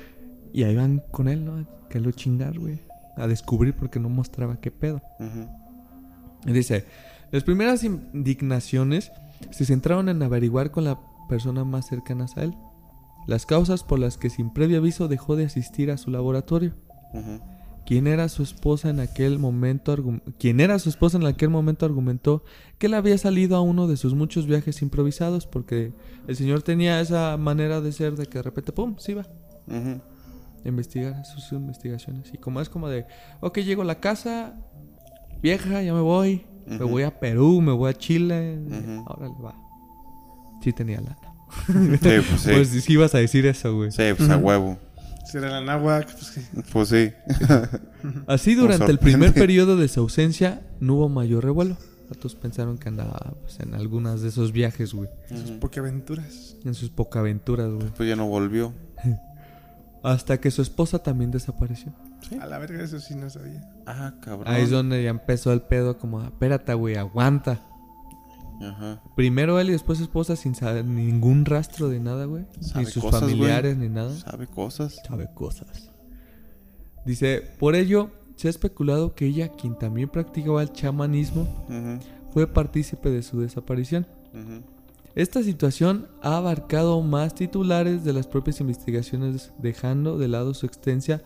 [0.53, 1.67] y ahí van con él, ¿no?
[1.89, 2.81] Que lo chingar, güey,
[3.17, 5.03] a descubrir porque no mostraba qué pedo.
[6.47, 6.85] Y Dice,
[7.31, 9.13] las primeras indignaciones
[9.51, 12.55] se centraron en averiguar con la persona más cercana a él
[13.27, 16.75] las causas por las que sin previo aviso dejó de asistir a su laboratorio.
[17.13, 17.41] Ujú.
[17.87, 19.97] Quien era su esposa en aquel momento
[20.39, 22.43] quien era su esposa en aquel momento argumentó
[22.79, 25.93] que él había salido a uno de sus muchos viajes improvisados porque
[26.27, 29.27] el señor tenía esa manera de ser de que de repente pum, se iba
[29.69, 33.07] a investigar sus investigaciones y como es como de,
[33.41, 34.55] ok, llego a la casa
[35.43, 39.05] vieja, ya me voy, me voy a Perú, me voy a Chile, Ujú.
[39.07, 39.55] órale, va.
[40.63, 41.19] Sí tenía lana.
[41.67, 42.51] Sí, pues sí.
[42.53, 43.93] Pues sí ibas a decir eso, güey.
[43.93, 44.79] Sí, pues a huevo.
[45.25, 47.13] Si era la náhuac, pues que- Pues sí.
[48.27, 51.77] Así durante el primer periodo de su ausencia no hubo mayor revuelo.
[52.19, 55.09] Todos pensaron que andaba pues, en algunas de esos viajes, güey.
[55.31, 55.59] Ujú.
[55.59, 56.55] porque aventuras.
[56.65, 57.89] En sus pocaventuras, güey.
[57.97, 58.73] Pues ya no volvió.
[60.03, 61.93] Hasta que su esposa también desapareció.
[62.41, 63.69] A la verga, eso sí no sabía.
[63.87, 64.53] Ah, cabrón.
[64.53, 67.61] Ahí es donde ya empezó el pedo como, espérate, güey, aguanta.
[68.61, 69.03] Ajá.
[69.17, 72.45] Primero él y después su esposa sin saber ningún rastro de nada, güey.
[72.77, 74.15] Ni sus cosas, familiares ni nada.
[74.17, 75.01] Sabe cosas.
[75.07, 75.91] Sabe cosas.
[77.05, 81.49] Dice, por ello se ha especulado que ella, quien también practicaba el chamanismo,
[82.33, 84.07] fue partícipe de su desaparición.
[85.15, 91.23] Esta situación ha abarcado más titulares de las propias investigaciones, dejando de lado su extensa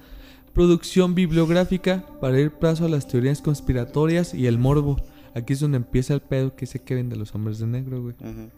[0.53, 4.97] producción bibliográfica para ir paso a las teorías conspiratorias y el morbo,
[5.35, 8.15] Aquí es donde empieza el pedo que dice Kevin de los hombres de negro, güey.
[8.21, 8.51] Ujú.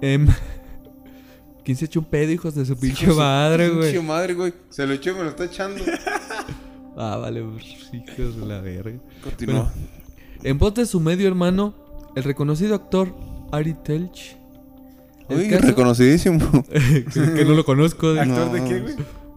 [0.00, 0.26] Em,
[1.64, 4.02] ¿Quién se echó un pedo, hijos de su pinche madre, Pinche güey?
[4.02, 4.52] madre, güey.
[4.68, 5.82] Se lo echó y me lo está echando.
[6.96, 9.00] Ah, vale, pues, hijos de la verga.
[9.24, 9.62] Continúa.
[9.64, 9.72] Bueno,
[10.44, 11.74] en voz de su medio hermano,
[12.14, 13.12] el reconocido actor
[13.50, 14.36] Ari Telch.
[15.28, 16.38] El Uy, caso- reconocidísimo.
[16.70, 17.04] que,
[17.34, 18.10] que no lo conozco.
[18.10, 18.94] ¿Actor de qué, güey?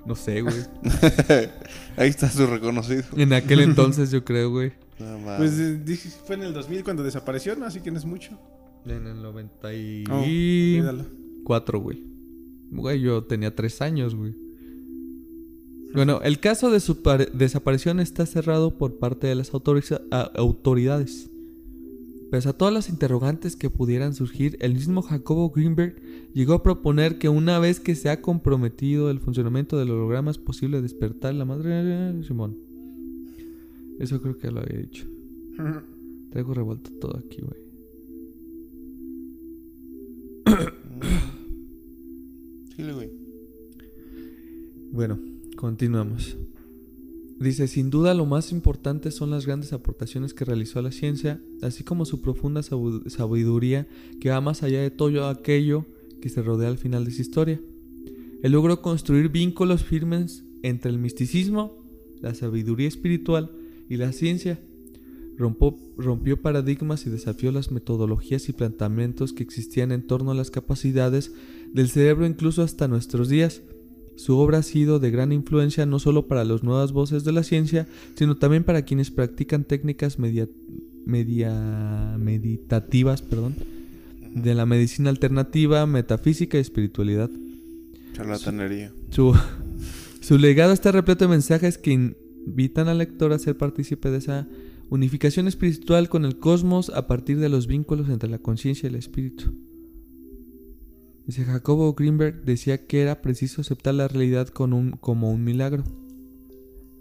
[0.07, 0.55] No sé, güey.
[1.97, 3.03] Ahí está su reconocido.
[3.15, 4.71] En aquel entonces, yo creo, güey.
[4.99, 5.37] No.
[5.37, 7.65] Pues eh, dije, fue en el 2000 cuando desapareció, ¿no?
[7.65, 8.37] Así que no es mucho.
[8.85, 12.03] En el 94, Oh, güey.
[12.71, 14.35] Güey, yo tenía tres años, güey.
[15.93, 16.97] Bueno, el caso de su
[17.33, 20.01] desaparición está cerrado por parte de las autoriza-
[20.35, 21.29] autoridades.
[22.31, 25.95] Pese a todas las interrogantes que pudieran surgir, el mismo Jacobo Greenberg
[26.33, 30.37] llegó a proponer que una vez que se ha comprometido el funcionamiento del holograma es
[30.37, 32.57] posible despertar la madre Simón.
[33.99, 35.07] Eso creo que lo había dicho.
[36.31, 37.67] Traigo revuelto todo aquí, güey.
[42.75, 43.09] Chile, güey.
[44.91, 45.17] Bueno,
[45.55, 46.37] continuamos.
[47.39, 51.39] Dice, sin duda lo más importante son las grandes aportaciones que realizó a la ciencia,
[51.61, 53.87] así como su profunda sabiduría
[54.19, 55.85] que va más allá de todo aquello
[56.19, 57.61] que se rodea al final de su historia.
[58.41, 61.83] Él logró construir vínculos firmes entre el misticismo,
[62.21, 63.51] la sabiduría espiritual
[63.87, 64.59] y la ciencia.
[65.37, 71.31] Rompió paradigmas y desafió las metodologías y planteamientos que existían en torno a las capacidades
[71.71, 73.61] del cerebro incluso hasta nuestros días.
[74.17, 77.43] Su obra ha sido de gran influencia no solo para las nuevas voces de la
[77.43, 80.49] ciencia, sino también para quienes practican técnicas media,
[81.05, 83.55] media- meditativas perdón,
[84.35, 87.29] de la medicina alternativa, metafísica y espiritualidad.
[88.13, 88.91] Charlatanería.
[89.11, 89.33] Su,
[90.19, 94.47] su legado está repleto de mensajes que invitan al lector a ser partícipe de esa
[94.89, 98.95] unificación espiritual con el cosmos a partir de los vínculos entre la conciencia y el
[98.95, 99.53] espíritu.
[101.27, 105.83] Dice Jacobo Greenberg decía que era preciso aceptar la realidad con un, como un milagro,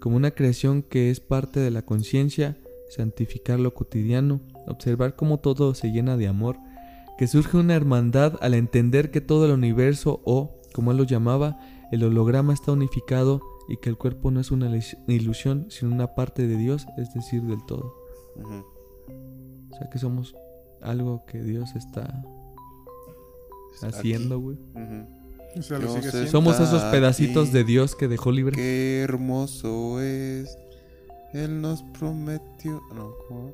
[0.01, 2.57] como una creación que es parte de la conciencia,
[2.89, 6.57] santificar lo cotidiano, observar cómo todo se llena de amor,
[7.17, 11.57] que surge una hermandad al entender que todo el universo o, como él lo llamaba,
[11.93, 14.69] el holograma está unificado y que el cuerpo no es una
[15.07, 17.95] ilusión, sino una parte de Dios, es decir, del todo.
[19.71, 20.35] O sea que somos
[20.81, 22.25] algo que Dios está
[23.83, 24.57] haciendo, güey.
[24.73, 25.59] Ujú.
[25.59, 26.31] O sea, lo Dios sigue es- haciendo.
[26.31, 28.55] Somos esos pedacitos de Dios que dejó libre.
[28.55, 30.57] Qué hermoso es.
[31.33, 32.81] Él nos prometió.
[32.93, 33.53] No, ¿cómo?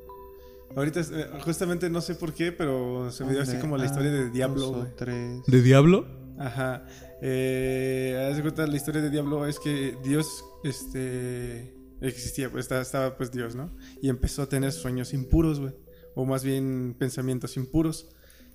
[0.76, 4.10] Ahorita, eh, justamente no sé por qué, pero se me dio así como la historia
[4.10, 4.72] de Diablo.
[4.72, 5.46] Nosotros.
[5.46, 6.06] ¿De diablo?
[6.38, 6.84] Ajá.
[7.22, 12.82] Eh, haz de cuenta, la historia de Diablo es que Dios, este, existía, pues estaba,
[12.82, 13.70] estaba, pues Dios, ¿no?
[14.02, 15.72] Y empezó a tener sueños impuros, güey.
[16.16, 18.08] O más bien pensamientos impuros.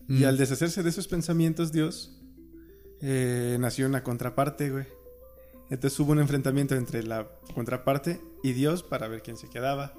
[0.09, 0.25] Y Mm.
[0.25, 2.19] al deshacerse de esos pensamientos, Dios,
[3.01, 4.85] eh, nació una contraparte, güey.
[5.69, 9.93] Entonces hubo un enfrentamiento entre la contraparte y Dios para ver quién se quedaba.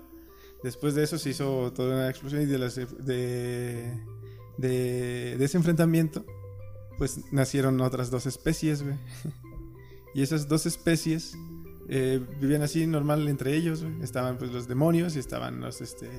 [0.64, 3.94] Después de eso se hizo toda una explosión y de, las- de,
[4.58, 6.26] de, de ese enfrentamiento
[6.98, 8.96] pues nacieron otras dos especies, güey.
[10.14, 11.34] Y esas dos especies
[11.88, 14.02] eh, vivían así normal entre ellos, güey.
[14.02, 16.10] Estaban pues los demonios y estaban los, este,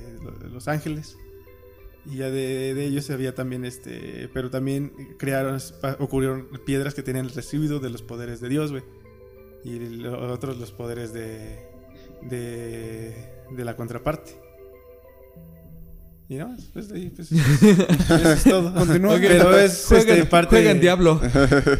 [0.50, 1.18] los, ángeles.
[2.04, 4.28] Y ya de, ellos había también este...
[4.32, 5.58] Pero también crearon,
[5.98, 8.82] ocurrieron piedras que tenían el residuo de los poderes de Dios, güey.
[9.64, 11.64] Y los otros los poderes de,
[12.22, 13.14] de,
[13.50, 14.32] de la contraparte.
[16.32, 18.72] Y no, pues de ahí, pues, eso es todo.
[18.74, 19.18] Continúa.
[19.20, 20.56] Pero es juegan, este, parte...
[20.56, 21.20] juegan diablo.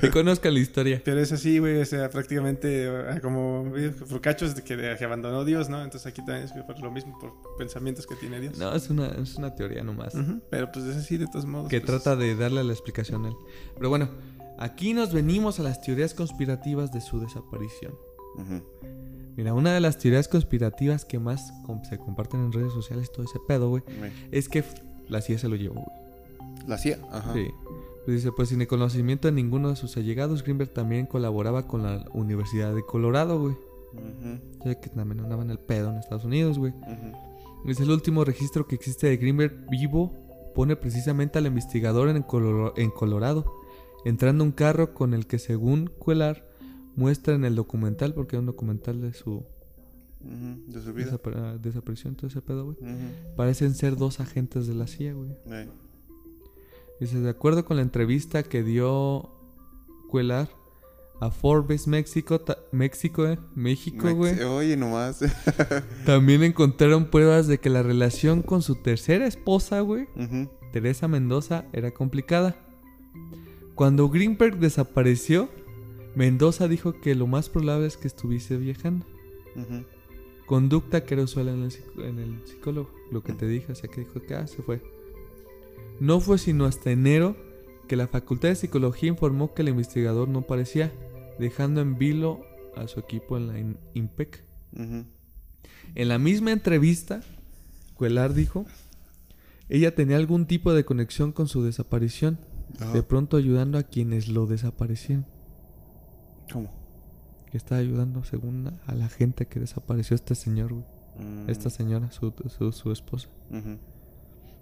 [0.03, 1.01] y conozcan la historia.
[1.03, 4.95] Pero es así, güey, o sea, prácticamente eh, como eh, por cachos de que, de
[4.99, 5.83] que abandonó Dios, ¿no?
[5.83, 8.59] Entonces aquí también es por lo mismo, por pensamientos que tiene Dios.
[8.59, 10.13] No, es una, es una teoría nomás.
[10.51, 11.71] Pero pues es así de todos modos.
[11.71, 13.35] que pues, trata de darle la explicación a él.
[13.75, 14.11] Pero bueno,
[14.59, 17.95] aquí nos venimos a las teorías conspirativas de su desaparición.
[18.37, 18.63] Ujú.
[19.37, 21.53] Mira, una de las teorías conspirativas que más
[21.89, 23.83] se comparten en redes sociales, todo ese pedo, güey,
[24.31, 24.63] es que
[25.09, 26.67] la CIA se lo llevó, güey.
[26.67, 26.99] La CIA.
[27.11, 27.33] Ajá.
[27.33, 27.49] Sí.
[28.05, 31.83] Pues dice, pues sin el conocimiento de ninguno de sus allegados, Greenberg también colaboraba con
[31.83, 33.55] la Universidad de Colorado, güey.
[33.95, 36.73] Ujú, O sea, que también andaba en el pedo en Estados Unidos, güey.
[36.73, 37.71] ujú.
[37.71, 40.13] Es el último registro que existe de Greenberg vivo.
[40.55, 42.17] Pone precisamente al investigador en,
[42.77, 43.45] en Colorado,
[44.05, 46.47] entrando a un carro con el que, según Cuellar,
[46.97, 49.45] muestra en el documental, porque es un documental de su
[50.69, 51.07] De su vida.
[51.11, 52.77] desapar- desaparición, todo ese pedo, güey.
[53.37, 55.31] Parecen ser dos agentes de la CIA, güey.
[57.01, 59.31] Dice, de acuerdo con la entrevista que dio
[60.09, 60.49] Cuellar
[61.21, 62.41] a Forbes México,
[62.73, 64.41] México, eh, México, güey.
[64.43, 65.21] Oye, nomás.
[66.07, 70.07] También encontraron pruebas de que la relación con su tercera esposa, güey,
[70.73, 72.57] Teresa Mendoza, era complicada.
[73.75, 75.49] Cuando Greenberg desapareció,
[76.15, 79.07] Mendoza dijo que lo más probable es que estuviese viajando.
[80.47, 82.91] Conducta que era usual en el, psico- en el psicólogo.
[83.11, 84.83] Lo que te dije, o sea que dijo que ah, se fue.
[86.01, 87.37] No fue sino hasta enero
[87.89, 90.93] que la Facultad de Psicología informó que el investigador no parecía,
[91.39, 92.45] dejando en vilo
[92.77, 94.45] a su equipo en la in- IMPEC.
[94.75, 95.05] Ujú.
[95.95, 97.23] En la misma entrevista,
[97.95, 98.67] Cuelar dijo,
[99.69, 102.39] ella tenía algún tipo de conexión con su desaparición,
[102.81, 102.93] Ajá.
[102.93, 105.27] de pronto ayudando a quienes lo desaparecieron.
[106.53, 106.71] ¿Cómo?
[107.51, 110.85] Que estaba ayudando, según a la gente que desapareció este señor, güey.
[111.19, 113.29] Mm, Esta señora, su, su, su esposa.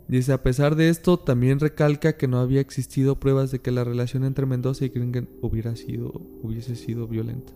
[0.09, 3.85] Dice, a pesar de esto, también recalca que no había existido pruebas de que la
[3.85, 6.11] relación entre Mendoza y Gringen hubiera sido,
[6.43, 7.53] hubiese sido violenta.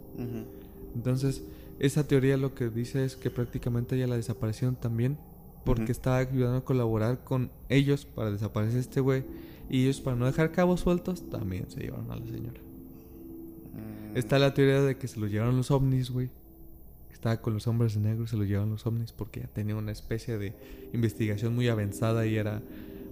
[0.95, 1.43] Entonces,
[1.80, 5.18] esa teoría lo que dice es que prácticamente ella la desaparecieron también
[5.64, 5.93] porque Ujú.
[5.93, 9.24] estaba ayudando a colaborar con ellos para desaparecer este güey
[9.68, 12.61] y ellos para no dejar cabos sueltos también se llevaron a la señora.
[14.14, 16.30] Está la teoría de que se lo llevaron los ovnis, güey.
[17.12, 19.76] Estaba con los hombres de negro y se lo llevaron los ovnis porque ya tenía
[19.76, 20.54] una especie de
[20.92, 22.62] investigación muy avanzada y era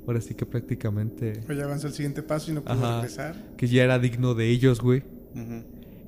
[0.06, 2.96] ahora sí que prácticamente Pues ya avanzó el siguiente paso y no pudo Ajá.
[3.02, 3.36] regresar.
[3.56, 5.02] que ya era digno de ellos, güey.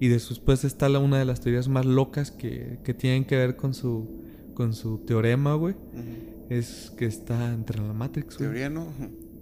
[0.01, 3.57] Y después está la, una de las teorías más locas que, que tienen que ver
[3.57, 4.23] con su
[4.55, 5.75] con su teorema, güey.
[6.51, 8.51] Es que está entre la Matrix, güey.
[8.51, 8.87] Teoría, ¿no?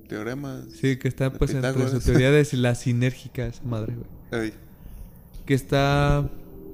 [0.09, 0.64] Teorema.
[0.70, 4.42] Sí, que está pues entre su teoría de la sinérgica esa madre, güey.
[4.44, 4.53] Ay,
[5.45, 6.28] Que está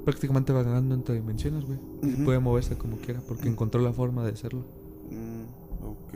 [0.04, 1.78] prácticamente vagando entre dimensiones, güey.
[2.02, 2.24] Ujú.
[2.24, 4.64] Puede moverse como quiera porque encontró la forma de hacerlo.
[5.10, 6.14] mm, ok.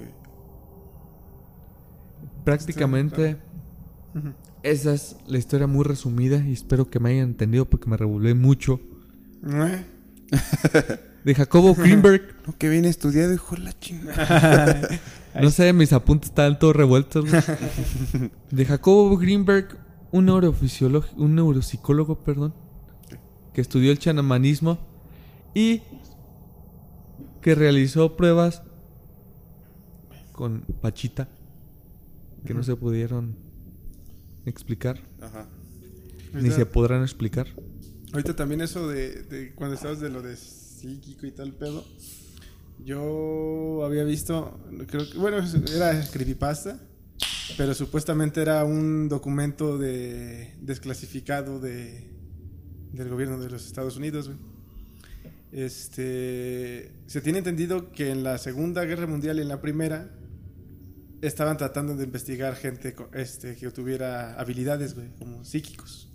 [2.45, 3.37] Prácticamente
[4.63, 8.35] esa es la historia muy resumida y espero que me hayan entendido porque me revolvé
[8.35, 8.81] mucho.
[9.47, 9.85] Eh,
[11.25, 14.89] De Jacobo Greenberg, No, que bien estudiado, hijo de la chingada.
[15.41, 17.25] no sé, mis apuntes estaban todos revueltos.
[17.29, 18.31] güey.
[18.51, 19.79] De Jacobo Greenberg,
[20.13, 20.29] un
[21.17, 22.55] un neuropsicólogo, perdón,
[23.53, 24.79] que estudió el chamanismo
[25.55, 25.83] y
[27.41, 28.63] que realizó pruebas
[30.33, 31.29] con Pachita
[32.47, 33.37] que no se pudieron
[34.47, 35.47] explicar, Ajá.
[36.35, 37.47] ni se podrán explicar.
[38.13, 41.85] Ahorita también eso de, de cuando estabas de lo de psíquico y tal pedo.
[42.85, 44.59] Yo había visto,
[44.89, 45.39] creo que, bueno,
[45.73, 46.81] era creepypasta,
[47.57, 52.11] pero supuestamente era un documento de desclasificado de,
[52.93, 54.31] del gobierno de los Estados Unidos.
[55.51, 60.11] Este, se tiene entendido que en la Segunda Guerra Mundial y en la Primera
[61.21, 66.09] estaban tratando de investigar gente este, que tuviera habilidades, como psíquicos.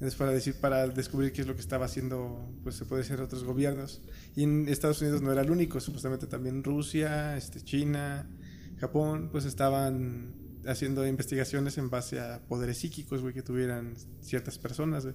[0.00, 3.20] Es para decir, para descubrir qué es lo que estaba haciendo, pues se puede decir
[3.20, 4.00] otros gobiernos.
[4.34, 8.28] Y en Estados Unidos no era el único, supuestamente también Rusia, este, China,
[8.80, 15.04] Japón, pues estaban haciendo investigaciones en base a poderes psíquicos, güey, que tuvieran ciertas personas,
[15.04, 15.14] güey.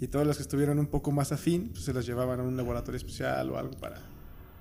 [0.00, 2.56] Y todos los que estuvieran un poco más afín, pues se los llevaban a un
[2.56, 3.96] laboratorio especial o algo para...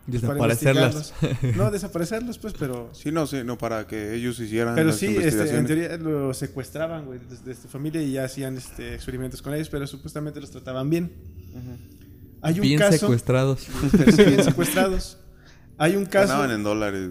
[0.08, 1.14] pues, para Desaparecerlas.
[1.56, 2.90] no, desaparecerlos, pues, pero...
[2.94, 6.34] Sí, no, sí, no, para que ellos hicieran Pero las sí, este, en teoría lo
[6.34, 10.50] secuestraban, güey, desde su familia y ya hacían este, experimentos con ellos, pero supuestamente los
[10.52, 11.12] trataban bien.
[12.42, 13.68] Hay un Bien caso, secuestrados.
[14.18, 15.18] bien secuestrados.
[15.80, 17.10] Hay un caso, Ganaban en dólares.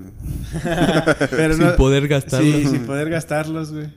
[1.30, 2.54] pero sin no- poder gastarlos.
[2.54, 3.92] Sí, sin poder gastarlos, güey.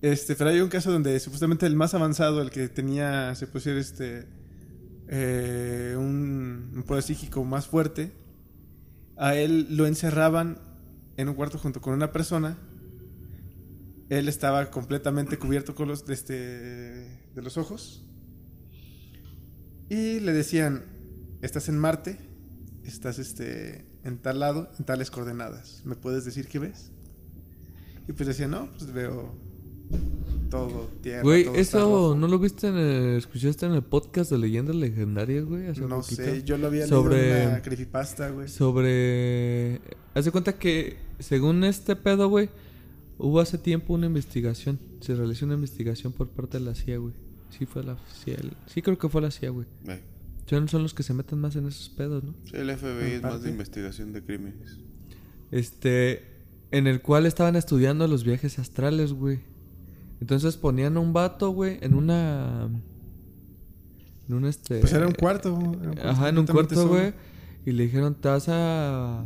[0.00, 3.74] Este, pero hay un caso donde supuestamente el más avanzado, el que tenía, se puede
[3.74, 4.26] decir, este,
[5.08, 8.12] eh, un, un poder psíquico más fuerte,
[9.16, 10.58] a él lo encerraban
[11.16, 12.56] en un cuarto junto con una persona.
[14.10, 18.04] Él estaba completamente cubierto con los, de, este, de los ojos.
[19.88, 20.84] Y le decían,
[21.42, 22.18] estás en Marte,
[22.84, 25.82] estás este, en tal lado, en tales coordenadas.
[25.84, 26.90] ¿Me puedes decir qué ves?
[28.08, 29.34] Y pues decía, no, pues veo
[30.50, 31.22] todo, tierra.
[31.22, 32.14] Güey, todo eso rojo".
[32.16, 36.00] no lo viste en el, escuchaste en el podcast de leyendas legendarias, güey, hace No
[36.00, 36.22] poquito?
[36.22, 38.48] sé, yo lo había sobre leído en una creepypasta, güey.
[38.48, 39.80] sobre
[40.14, 42.50] haz de cuenta que según este pedo, güey,
[43.18, 47.14] hubo hace tiempo una investigación, se realizó una investigación por parte de la CIA, güey.
[47.50, 49.66] Sí fue la CIA, sí creo que fue la CIA, güey.
[49.86, 50.00] Eh,
[50.46, 52.34] Son, son los que se meten más en esos pedos, ¿no?
[52.44, 54.78] sí, el FBI En es más de investigación de crímenes.
[55.50, 56.22] Este,
[56.70, 59.40] en el cual estaban estudiando los viajes astrales, güey.
[60.20, 62.68] Entonces ponían a un vato, güey, en una
[64.28, 65.48] en un este Pues era un cuarto.
[65.50, 66.88] era un cuarto Ajá, en un cuarto, solo.
[66.88, 67.12] güey.
[67.66, 69.24] Y le dijeron, te vas a.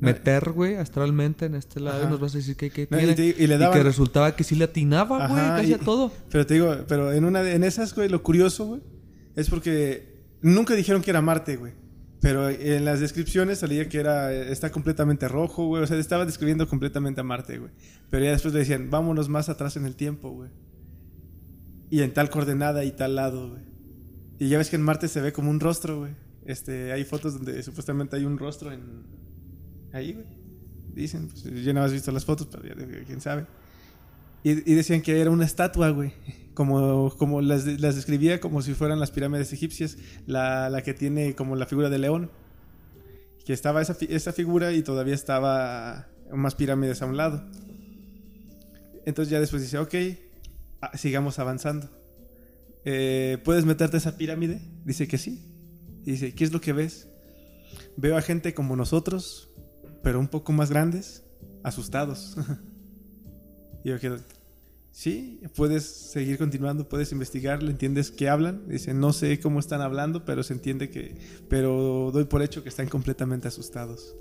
[0.00, 2.10] meter, güey, astralmente en este lado y Ajá.
[2.10, 3.14] nos vas a decir qué, qué No, y tiene.
[3.14, 5.78] te- y le y daban- que resultaba que sí le atinaba, güey, casi y- a
[5.78, 6.10] todo.
[6.30, 8.80] Pero te digo, pero en una en esas, güey, lo curioso, güey,
[9.36, 10.09] es porque
[10.42, 11.72] nunca dijeron que era Marte, güey.
[12.20, 15.82] Pero en las descripciones salía que era está completamente rojo, güey.
[15.82, 17.70] O sea, estaba describiendo completamente a Marte, güey.
[18.10, 20.50] Pero ya después le decían, vámonos más atrás en el tiempo, güey.
[21.88, 23.62] Y en tal coordenada y tal lado, güey.
[24.38, 26.12] Y ya ves que en Marte se ve como un rostro, güey.
[26.44, 29.04] Este, hay fotos donde supuestamente hay un rostro en
[29.92, 30.26] ahí, güey.
[30.94, 33.46] Dicen, pues, yo no has visto las fotos, pero ya, quién sabe.
[34.42, 36.12] Y, decían que era una estatua, güey.
[36.54, 39.98] Como, como las, de- las describía como si fueran las pirámides egipcias.
[40.26, 42.30] La, la que tiene como la figura de león.
[43.44, 47.44] Que estaba esa, esa figura y todavía estaba más pirámides a un lado.
[49.06, 49.94] Entonces ya después dice, ok,
[50.80, 51.88] ah, sigamos avanzando.
[52.84, 54.60] Eh, ¿Puedes meterte a esa pirámide?
[54.84, 55.46] Dice que sí.
[56.04, 57.08] Y dice, ¿qué es lo que ves?
[57.96, 59.50] Veo a gente como nosotros,
[60.02, 61.24] pero un poco más grandes,
[61.62, 62.36] asustados.
[63.84, 64.18] y yo quedo,
[64.90, 68.68] sí, puedes seguir continuando, puedes investigar, le entiendes qué hablan.
[68.68, 71.14] Dice, no sé cómo están hablando, pero se entiende que,
[71.48, 74.16] pero doy por hecho que están completamente asustados.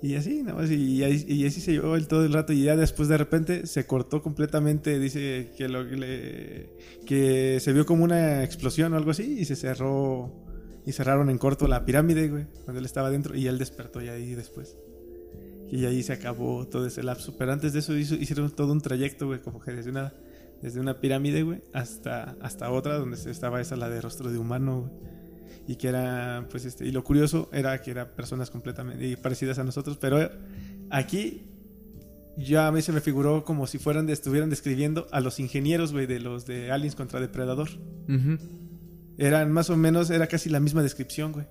[0.00, 3.08] Y así, nada más, y, así se llevó el todo el rato y ya después
[3.08, 6.70] de repente se cortó completamente, dice que, lo, le-
[7.04, 10.32] que se vio como una explosión o algo así y se cerró
[10.86, 14.12] y cerraron en corto la pirámide, güey, cuando él estaba dentro y él despertó ya
[14.12, 14.76] ahí después.
[15.70, 18.80] Y ahí se acabó todo ese lapso, pero antes de eso hizo- hicieron todo un
[18.80, 20.12] trayecto, güey, como que desde una,
[20.62, 24.80] desde una pirámide, güey, hasta, hasta otra donde estaba esa, la de rostro de humano,
[24.88, 25.18] güey.
[25.66, 29.64] Y que era pues este y lo curioso era que eran personas completamente parecidas a
[29.64, 30.18] nosotros pero
[30.88, 31.42] aquí
[32.38, 35.92] ya a mí se me figuró como si fueran de- estuvieran describiendo a los ingenieros
[35.92, 37.68] güey de los de Aliens contra Depredador.
[38.08, 38.38] Ujú.
[39.18, 41.44] eran más o menos era casi la misma descripción güey.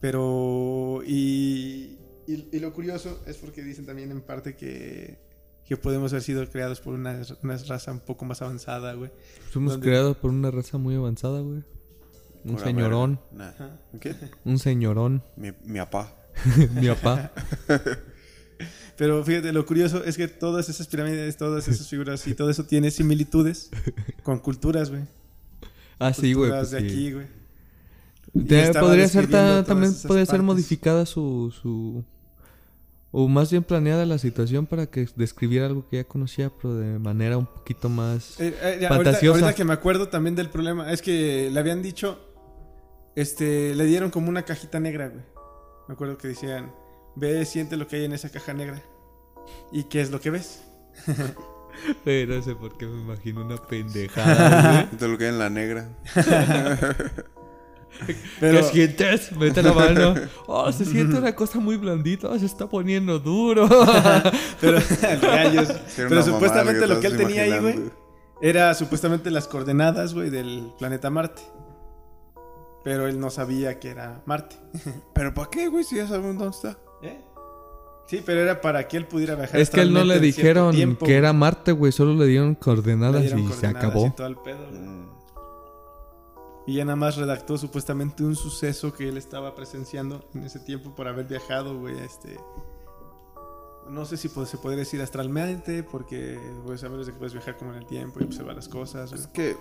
[0.00, 1.98] Pero y,
[2.34, 5.30] y, y lo curioso es porque dicen también en parte que
[5.70, 9.12] que podemos haber sido creados por una, una raza un poco más avanzada, güey.
[9.52, 11.62] Fuimos creados por una raza muy avanzada, güey.
[12.44, 13.20] Un señorón.
[13.30, 13.52] Nah.
[14.00, 14.16] ¿Qué?
[14.44, 15.22] Un señorón.
[15.36, 16.16] Mi, mi papá.
[16.74, 17.30] Mi papá.
[18.96, 22.64] Pero fíjate, lo curioso es que todas esas pirámides, todas esas figuras y todo eso
[22.64, 23.70] tiene similitudes
[24.24, 25.04] con culturas, güey.
[26.00, 26.50] Ah, sí, güey.
[26.50, 26.86] Culturas pues de sí.
[26.92, 27.26] aquí, güey.
[28.80, 32.04] Podría ser también podría ser modificada su, su
[33.12, 36.98] o más bien planeada la situación para que describiera algo que ya conocía pero de
[36.98, 39.40] manera un poquito más Eh, eh, ya, ahorita, fantasiosa.
[39.40, 42.18] ahorita que me acuerdo también del problema, es que le habían dicho,
[43.16, 45.24] este, le dieron como una cajita negra, güey.
[45.88, 46.72] Me acuerdo que decían,
[47.16, 48.80] ve, siente lo que hay en esa caja negra.
[49.72, 50.62] ¿Y qué es lo que ves?
[52.04, 54.86] Eh, no sé por qué me imagino una pendejada.
[54.90, 55.88] De lo que hay en la negra.
[58.40, 59.32] Pero, ¿Qué sientes?
[59.32, 60.14] Mete la mano.
[60.46, 62.28] Oh, se siente una cosa muy blandita.
[62.28, 63.68] Oh, se está poniendo duro.
[64.60, 64.78] pero,
[65.22, 65.68] rayos.
[66.24, 67.78] Supuestamente lo que él tenía ahí, güey,
[68.40, 71.42] era supuestamente las coordenadas, güey, del planeta Marte.
[72.82, 74.56] Pero él no sabía que era Marte.
[75.14, 75.84] ¿Pero para qué, güey?
[75.84, 76.78] Si ya sabemos dónde está.
[77.02, 77.20] ¿Eh?
[78.06, 79.60] Sí, pero era para que él pudiera viajar.
[79.60, 81.92] es que él no le dijeron tiempo, que era Marte, güey.
[81.92, 84.06] Solo le dieron Le coordenadas dieron y se acabó.
[84.06, 84.80] y todo el pedo, güey.
[84.80, 85.19] Mm.
[86.66, 90.94] Y ya nada más redactó supuestamente un suceso que él estaba presenciando en ese tiempo
[90.94, 92.38] por haber viajado, güey, este...
[93.88, 97.56] No sé si se podría decir astralmente, porque pues a menos de que puedes viajar
[97.56, 99.10] como en el tiempo y observar las cosas.
[99.12, 99.56] Es que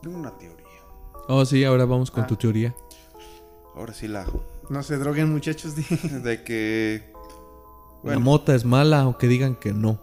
[0.00, 0.64] tengo una teoría.
[1.28, 2.26] Oh, sí, ahora vamos con Ah.
[2.26, 2.74] tu teoría.
[3.74, 4.24] Ahora sí la...
[4.70, 5.74] No se droguen, muchachos.
[6.22, 7.12] De que...
[8.04, 9.98] La mota es mala o que digan que no.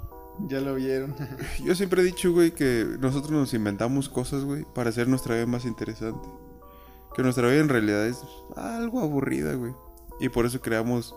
[0.48, 1.16] Ya lo vieron.
[1.64, 5.46] yo siempre he dicho, güey, que nosotros nos inventamos cosas, güey, para hacer nuestra vida
[5.46, 6.28] más interesante.
[7.16, 8.20] Que nuestra vida en realidad es
[8.56, 9.74] algo aburrida, güey.
[10.20, 11.16] Y por eso creamos...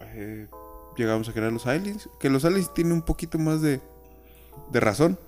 [0.00, 0.48] eh,
[0.96, 2.08] llegamos a crear los aliens.
[2.18, 3.80] Que los aliens tienen un poquito más de...
[4.72, 5.18] De razón.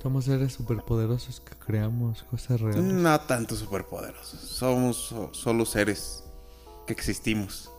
[0.00, 2.82] Somos seres superpoderosos que creamos cosas reales.
[2.84, 4.40] No tanto superpoderosos.
[4.40, 6.24] Somos so- solo seres
[6.86, 7.70] que existimos.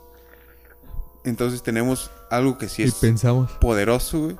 [1.23, 3.51] Entonces tenemos algo que sí y es pensamos.
[3.61, 4.37] poderoso, güey.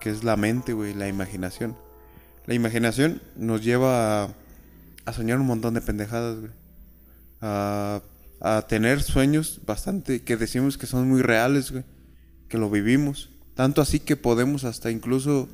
[0.00, 1.76] Que es la mente, güey, la imaginación.
[2.46, 4.28] La imaginación nos lleva a,
[5.04, 6.52] a soñar un montón de pendejadas, güey.
[7.42, 8.00] A,
[8.40, 11.84] a tener sueños bastante que decimos que son muy reales, güey.
[12.48, 13.30] Que lo vivimos.
[13.54, 15.48] Tanto así que podemos hasta incluso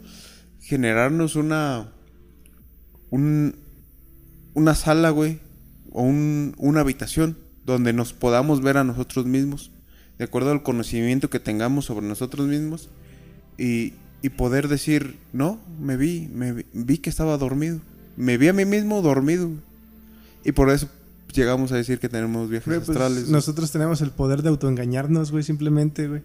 [0.61, 1.93] generarnos una...
[3.11, 3.57] Un,
[4.55, 5.41] una sala, güey.
[5.93, 9.73] O un- una habitación donde nos podamos ver a nosotros mismos.
[10.19, 12.89] De acuerdo al conocimiento que tengamos sobre nosotros mismos.
[13.59, 17.81] Y, y poder decir, no, me vi, me vi, vi que estaba dormido.
[18.17, 19.51] Me vi a mí mismo dormido.
[20.45, 20.89] Y por eso
[21.37, 23.29] llegamos a decir que tenemos viajes pues, astrales.
[23.29, 26.23] nosotros tenemos el poder de autoengañarnos, güey, simplemente, güey.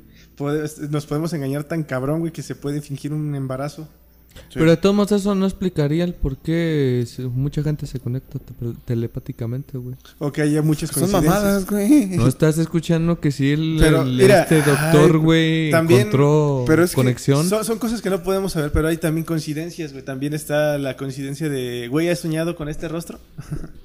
[0.90, 3.88] Nos podemos engañar tan cabrón, güey, que se puede fingir un embarazo.
[4.34, 4.56] Sí.
[4.60, 8.74] Pero de todos modos eso no explicaría el por qué mucha gente se conecta te-
[8.86, 9.96] telepáticamente, güey.
[10.20, 11.34] O que haya muchas Son coincidencias.
[11.34, 12.08] mamadas, güey.
[12.18, 16.84] No estás escuchando que si el, Pero, el- mira, este doctor, güey, también- encontró pero
[16.84, 17.48] es que conexión.
[17.48, 20.04] Son, son cosas que no podemos saber, pero hay también coincidencias, güey.
[20.04, 23.20] También está la coincidencia de, güey, ¿has soñado con este rostro?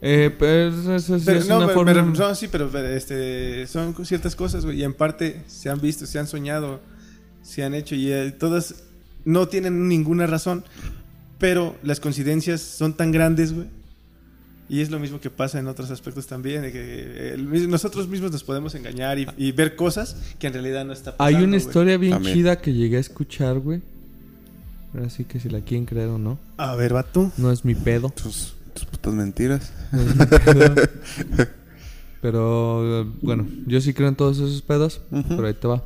[0.00, 1.92] Eh, pero eso, eso sí Pero, es no, una pero- forma...
[1.92, 4.78] pero- no, sí, pero, pero, este, son ciertas cosas, güey.
[4.78, 6.80] Y en parte se han visto, se han soñado,
[7.42, 8.84] se han hecho y eh, todas
[9.24, 10.64] no tienen ninguna razón.
[11.38, 13.66] Pero las coincidencias son tan grandes, güey.
[14.70, 16.62] Y es lo mismo que pasa en otros aspectos también.
[16.62, 20.52] de que eh, el nosotros mismos nos podemos engañar y, y ver cosas que en
[20.52, 21.38] realidad no está pasando.
[21.38, 22.34] Hay una historia bien También.
[22.34, 23.80] chida que llegué a escuchar, güey.
[25.06, 26.38] Así que si la quieren creer o no.
[26.56, 27.30] A ver, va tú.
[27.36, 28.10] No es mi pedo.
[28.10, 29.72] Tus, tus putas mentiras.
[29.92, 30.74] no es mi pedo.
[32.20, 35.00] Pero, bueno, yo sí creo en todos esos pedos.
[35.10, 35.28] Ujú.
[35.28, 35.84] Pero ahí te va.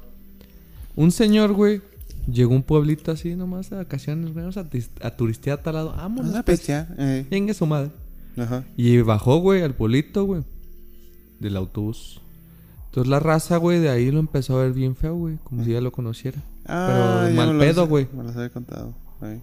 [0.97, 1.83] Un señor, güey,
[2.27, 4.67] llegó a un pueblito así nomás de vacaciones, a,
[5.07, 5.95] a turistear a tal lado.
[5.97, 6.59] Vámonos, Una pues.
[6.59, 6.89] bestia.
[6.99, 7.27] Eh.
[7.31, 7.91] Venga su madre.
[8.37, 8.65] Ajá.
[8.77, 10.43] Y bajó, güey, al pueblito, güey.
[11.41, 12.21] Del autobús.
[12.87, 15.39] Entonces la raza, güey, de ahí lo empezó a ver bien feo, güey.
[15.45, 16.43] Como si ya lo conociera.
[16.67, 18.07] Ah, Pero mal pedo, güey.
[18.15, 18.95] Me las había contado.
[19.21, 19.41] Ahí.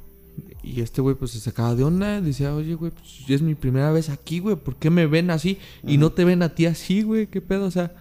[0.64, 3.92] Y este güey pues se sacaba de onda, decía, oye güey, pues es mi primera
[3.92, 5.58] vez aquí, güey, ¿por qué me ven así?
[5.86, 7.66] Y no te ven a ti así, güey, ¿qué pedo?
[7.66, 7.92] O sea,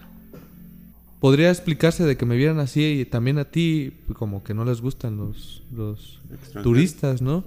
[1.20, 4.80] podría explicarse de que me vieran así y también a ti, como que no les
[4.80, 6.20] gustan los, los
[6.62, 7.44] turistas, ¿no?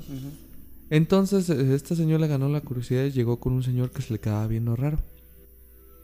[0.89, 4.13] Entonces eh, este señor le ganó la curiosidad y llegó con un señor que se
[4.13, 4.99] le quedaba viendo raro.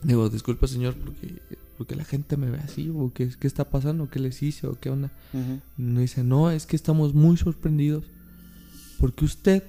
[0.04, 1.42] Digo, disculpa señor, porque,
[1.78, 4.80] porque la gente me ve así, o qué, qué está pasando, qué les hice, o
[4.80, 5.12] qué onda.
[5.34, 5.60] Ujú.
[5.76, 8.06] Me dice, no, es que estamos muy sorprendidos
[9.00, 9.64] porque usted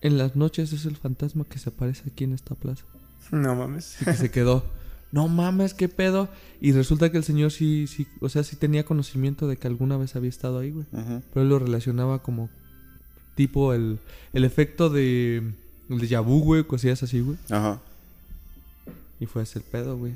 [0.00, 2.84] en las noches es el fantasma que se aparece aquí en esta plaza.
[3.32, 4.00] No mames.
[4.02, 4.64] Y que se quedó,
[5.14, 6.28] no mames, qué pedo.
[6.60, 9.96] Y resulta que el señor sí, sí, o sea, sí tenía conocimiento de que alguna
[9.96, 10.86] vez había estado ahí, güey.
[10.90, 12.50] Pero él lo relacionaba como
[13.36, 14.00] tipo el,
[14.32, 15.52] el efecto de,
[15.88, 17.38] el de vu, güey, cosillas así, güey.
[17.48, 17.80] Ajá.
[19.20, 20.14] Y fue ese el pedo, güey.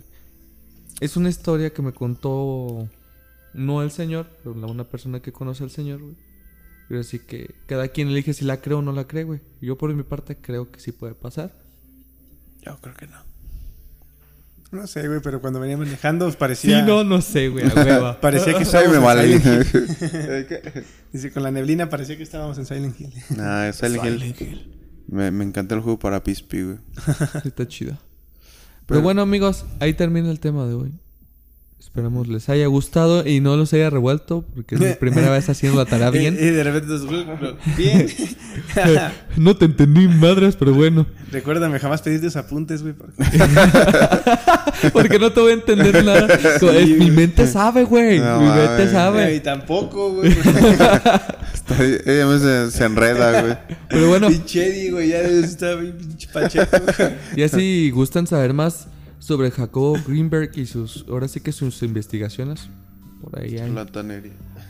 [0.99, 2.89] Es una historia que me contó
[3.55, 6.17] no el señor, pero una persona que conoce al señor, güey.
[6.89, 9.39] Pero así que cada quien elige si la cree o no la cree, güey.
[9.61, 11.53] Yo por mi parte creo que sí puede pasar.
[12.63, 13.28] Yo creo que no.
[14.71, 16.81] No sé, güey, pero cuando venía manejando parecía...
[16.81, 18.21] Sí, no, no sé, güey, a.
[18.21, 19.43] Parecía que estábamos me en.
[19.43, 20.85] Silent Hill.
[21.13, 23.13] Dice, con la neblina parecía que estábamos en Silent Hill.
[23.37, 24.05] Nah, es Silent
[24.41, 24.75] Hill.
[25.07, 26.79] Me, me encanta el juego para PSP, güey.
[27.45, 27.97] Está chido.
[28.85, 30.93] Pero bueno, amigos, ahí termina el tema de hoy.
[31.81, 35.79] Esperamos les haya gustado y no los haya revuelto, porque es mi primera vez haciendo
[35.79, 36.35] la tarea Y, bien.
[36.35, 37.07] y de repente nos...
[37.77, 38.07] Bien.
[39.37, 41.07] No te entendí, madres, pero bueno.
[41.31, 42.95] Recuérdame jamás pedir tus apuntes, güey.
[42.95, 43.15] porque-
[44.93, 46.29] Porque no te voy a entender nada.
[46.59, 48.19] Sí, mi mente sabe, güey.
[48.21, 48.89] No mi mente mames.
[48.89, 49.41] Y sabe.
[49.41, 50.33] tampoco, güey.
[52.07, 53.55] Ella me se, se enreda, güey.
[53.89, 56.77] Pero bueno, Pinche güey, ya está bien pinche pacheco.
[57.37, 58.87] ya si gustan saber más
[59.19, 62.69] sobre Jacobo Greenberg y sus, ahora sí que sus investigaciones,
[63.23, 63.75] por ahí hay,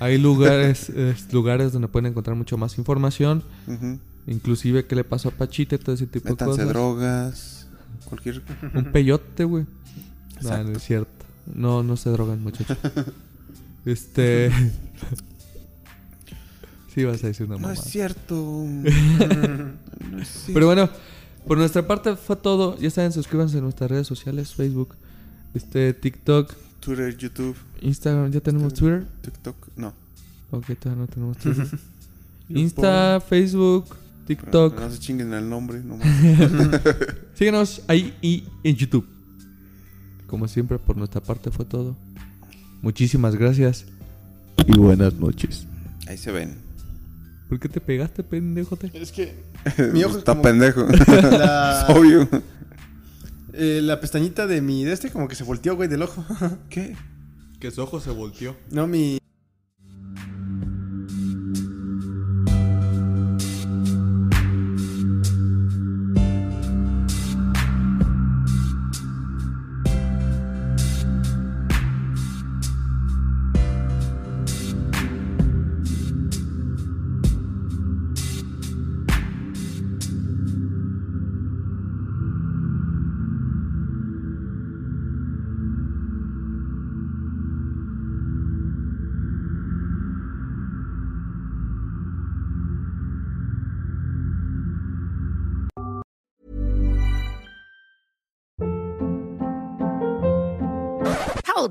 [0.01, 3.43] hay lugares, es, lugares donde pueden encontrar mucho más información,
[4.27, 6.69] inclusive qué le pasó a Pachita, todo ese tipo de cosas.
[6.69, 7.67] drogas.
[8.07, 8.43] Cualquier.
[8.75, 9.65] Un peyote, güey.
[9.65, 10.71] No, Exacto.
[10.71, 11.27] no es cierto.
[11.55, 12.77] No, no se drogan, muchachos.
[13.85, 14.51] Este.
[16.95, 17.75] sí, vas a decir una No mamá.
[17.75, 18.35] es cierto.
[18.35, 20.53] no es cierto.
[20.53, 20.91] Pero bueno,
[21.49, 22.79] por nuestra parte fue todo.
[22.79, 24.95] Ya saben, suscríbanse a nuestras redes sociales: Facebook,
[25.55, 28.31] este, TikTok, Twitter, YouTube, Instagram.
[28.31, 29.07] ¿Ya tenemos Twitter?
[29.23, 29.57] TikTok.
[29.77, 29.93] No.
[30.51, 31.67] Ok, todavía no tenemos Twitter.
[32.49, 33.87] Insta, Facebook,
[34.27, 34.79] TikTok.
[34.79, 35.81] No se chinguen el nombre.
[35.81, 36.81] No mames.
[37.35, 39.07] Síguenos ahí y en YouTube.
[40.27, 41.97] Como siempre, por nuestra parte fue todo.
[42.83, 43.87] Muchísimas gracias.
[44.67, 45.67] Y buenas noches.
[46.07, 46.69] Ahí se ven.
[47.49, 48.91] ¿Por qué te pegaste, pendejote?
[48.93, 49.35] Es que
[49.93, 50.87] mi ojo es Está como- pendejo.
[50.87, 52.29] la, Es obvio.
[53.53, 56.25] eh, la pestañita de mi de este como que se volteó, güey, del ojo.
[56.71, 56.97] ¿Qué?
[57.61, 58.57] Que su ojo se volteó.
[58.71, 59.19] No, mi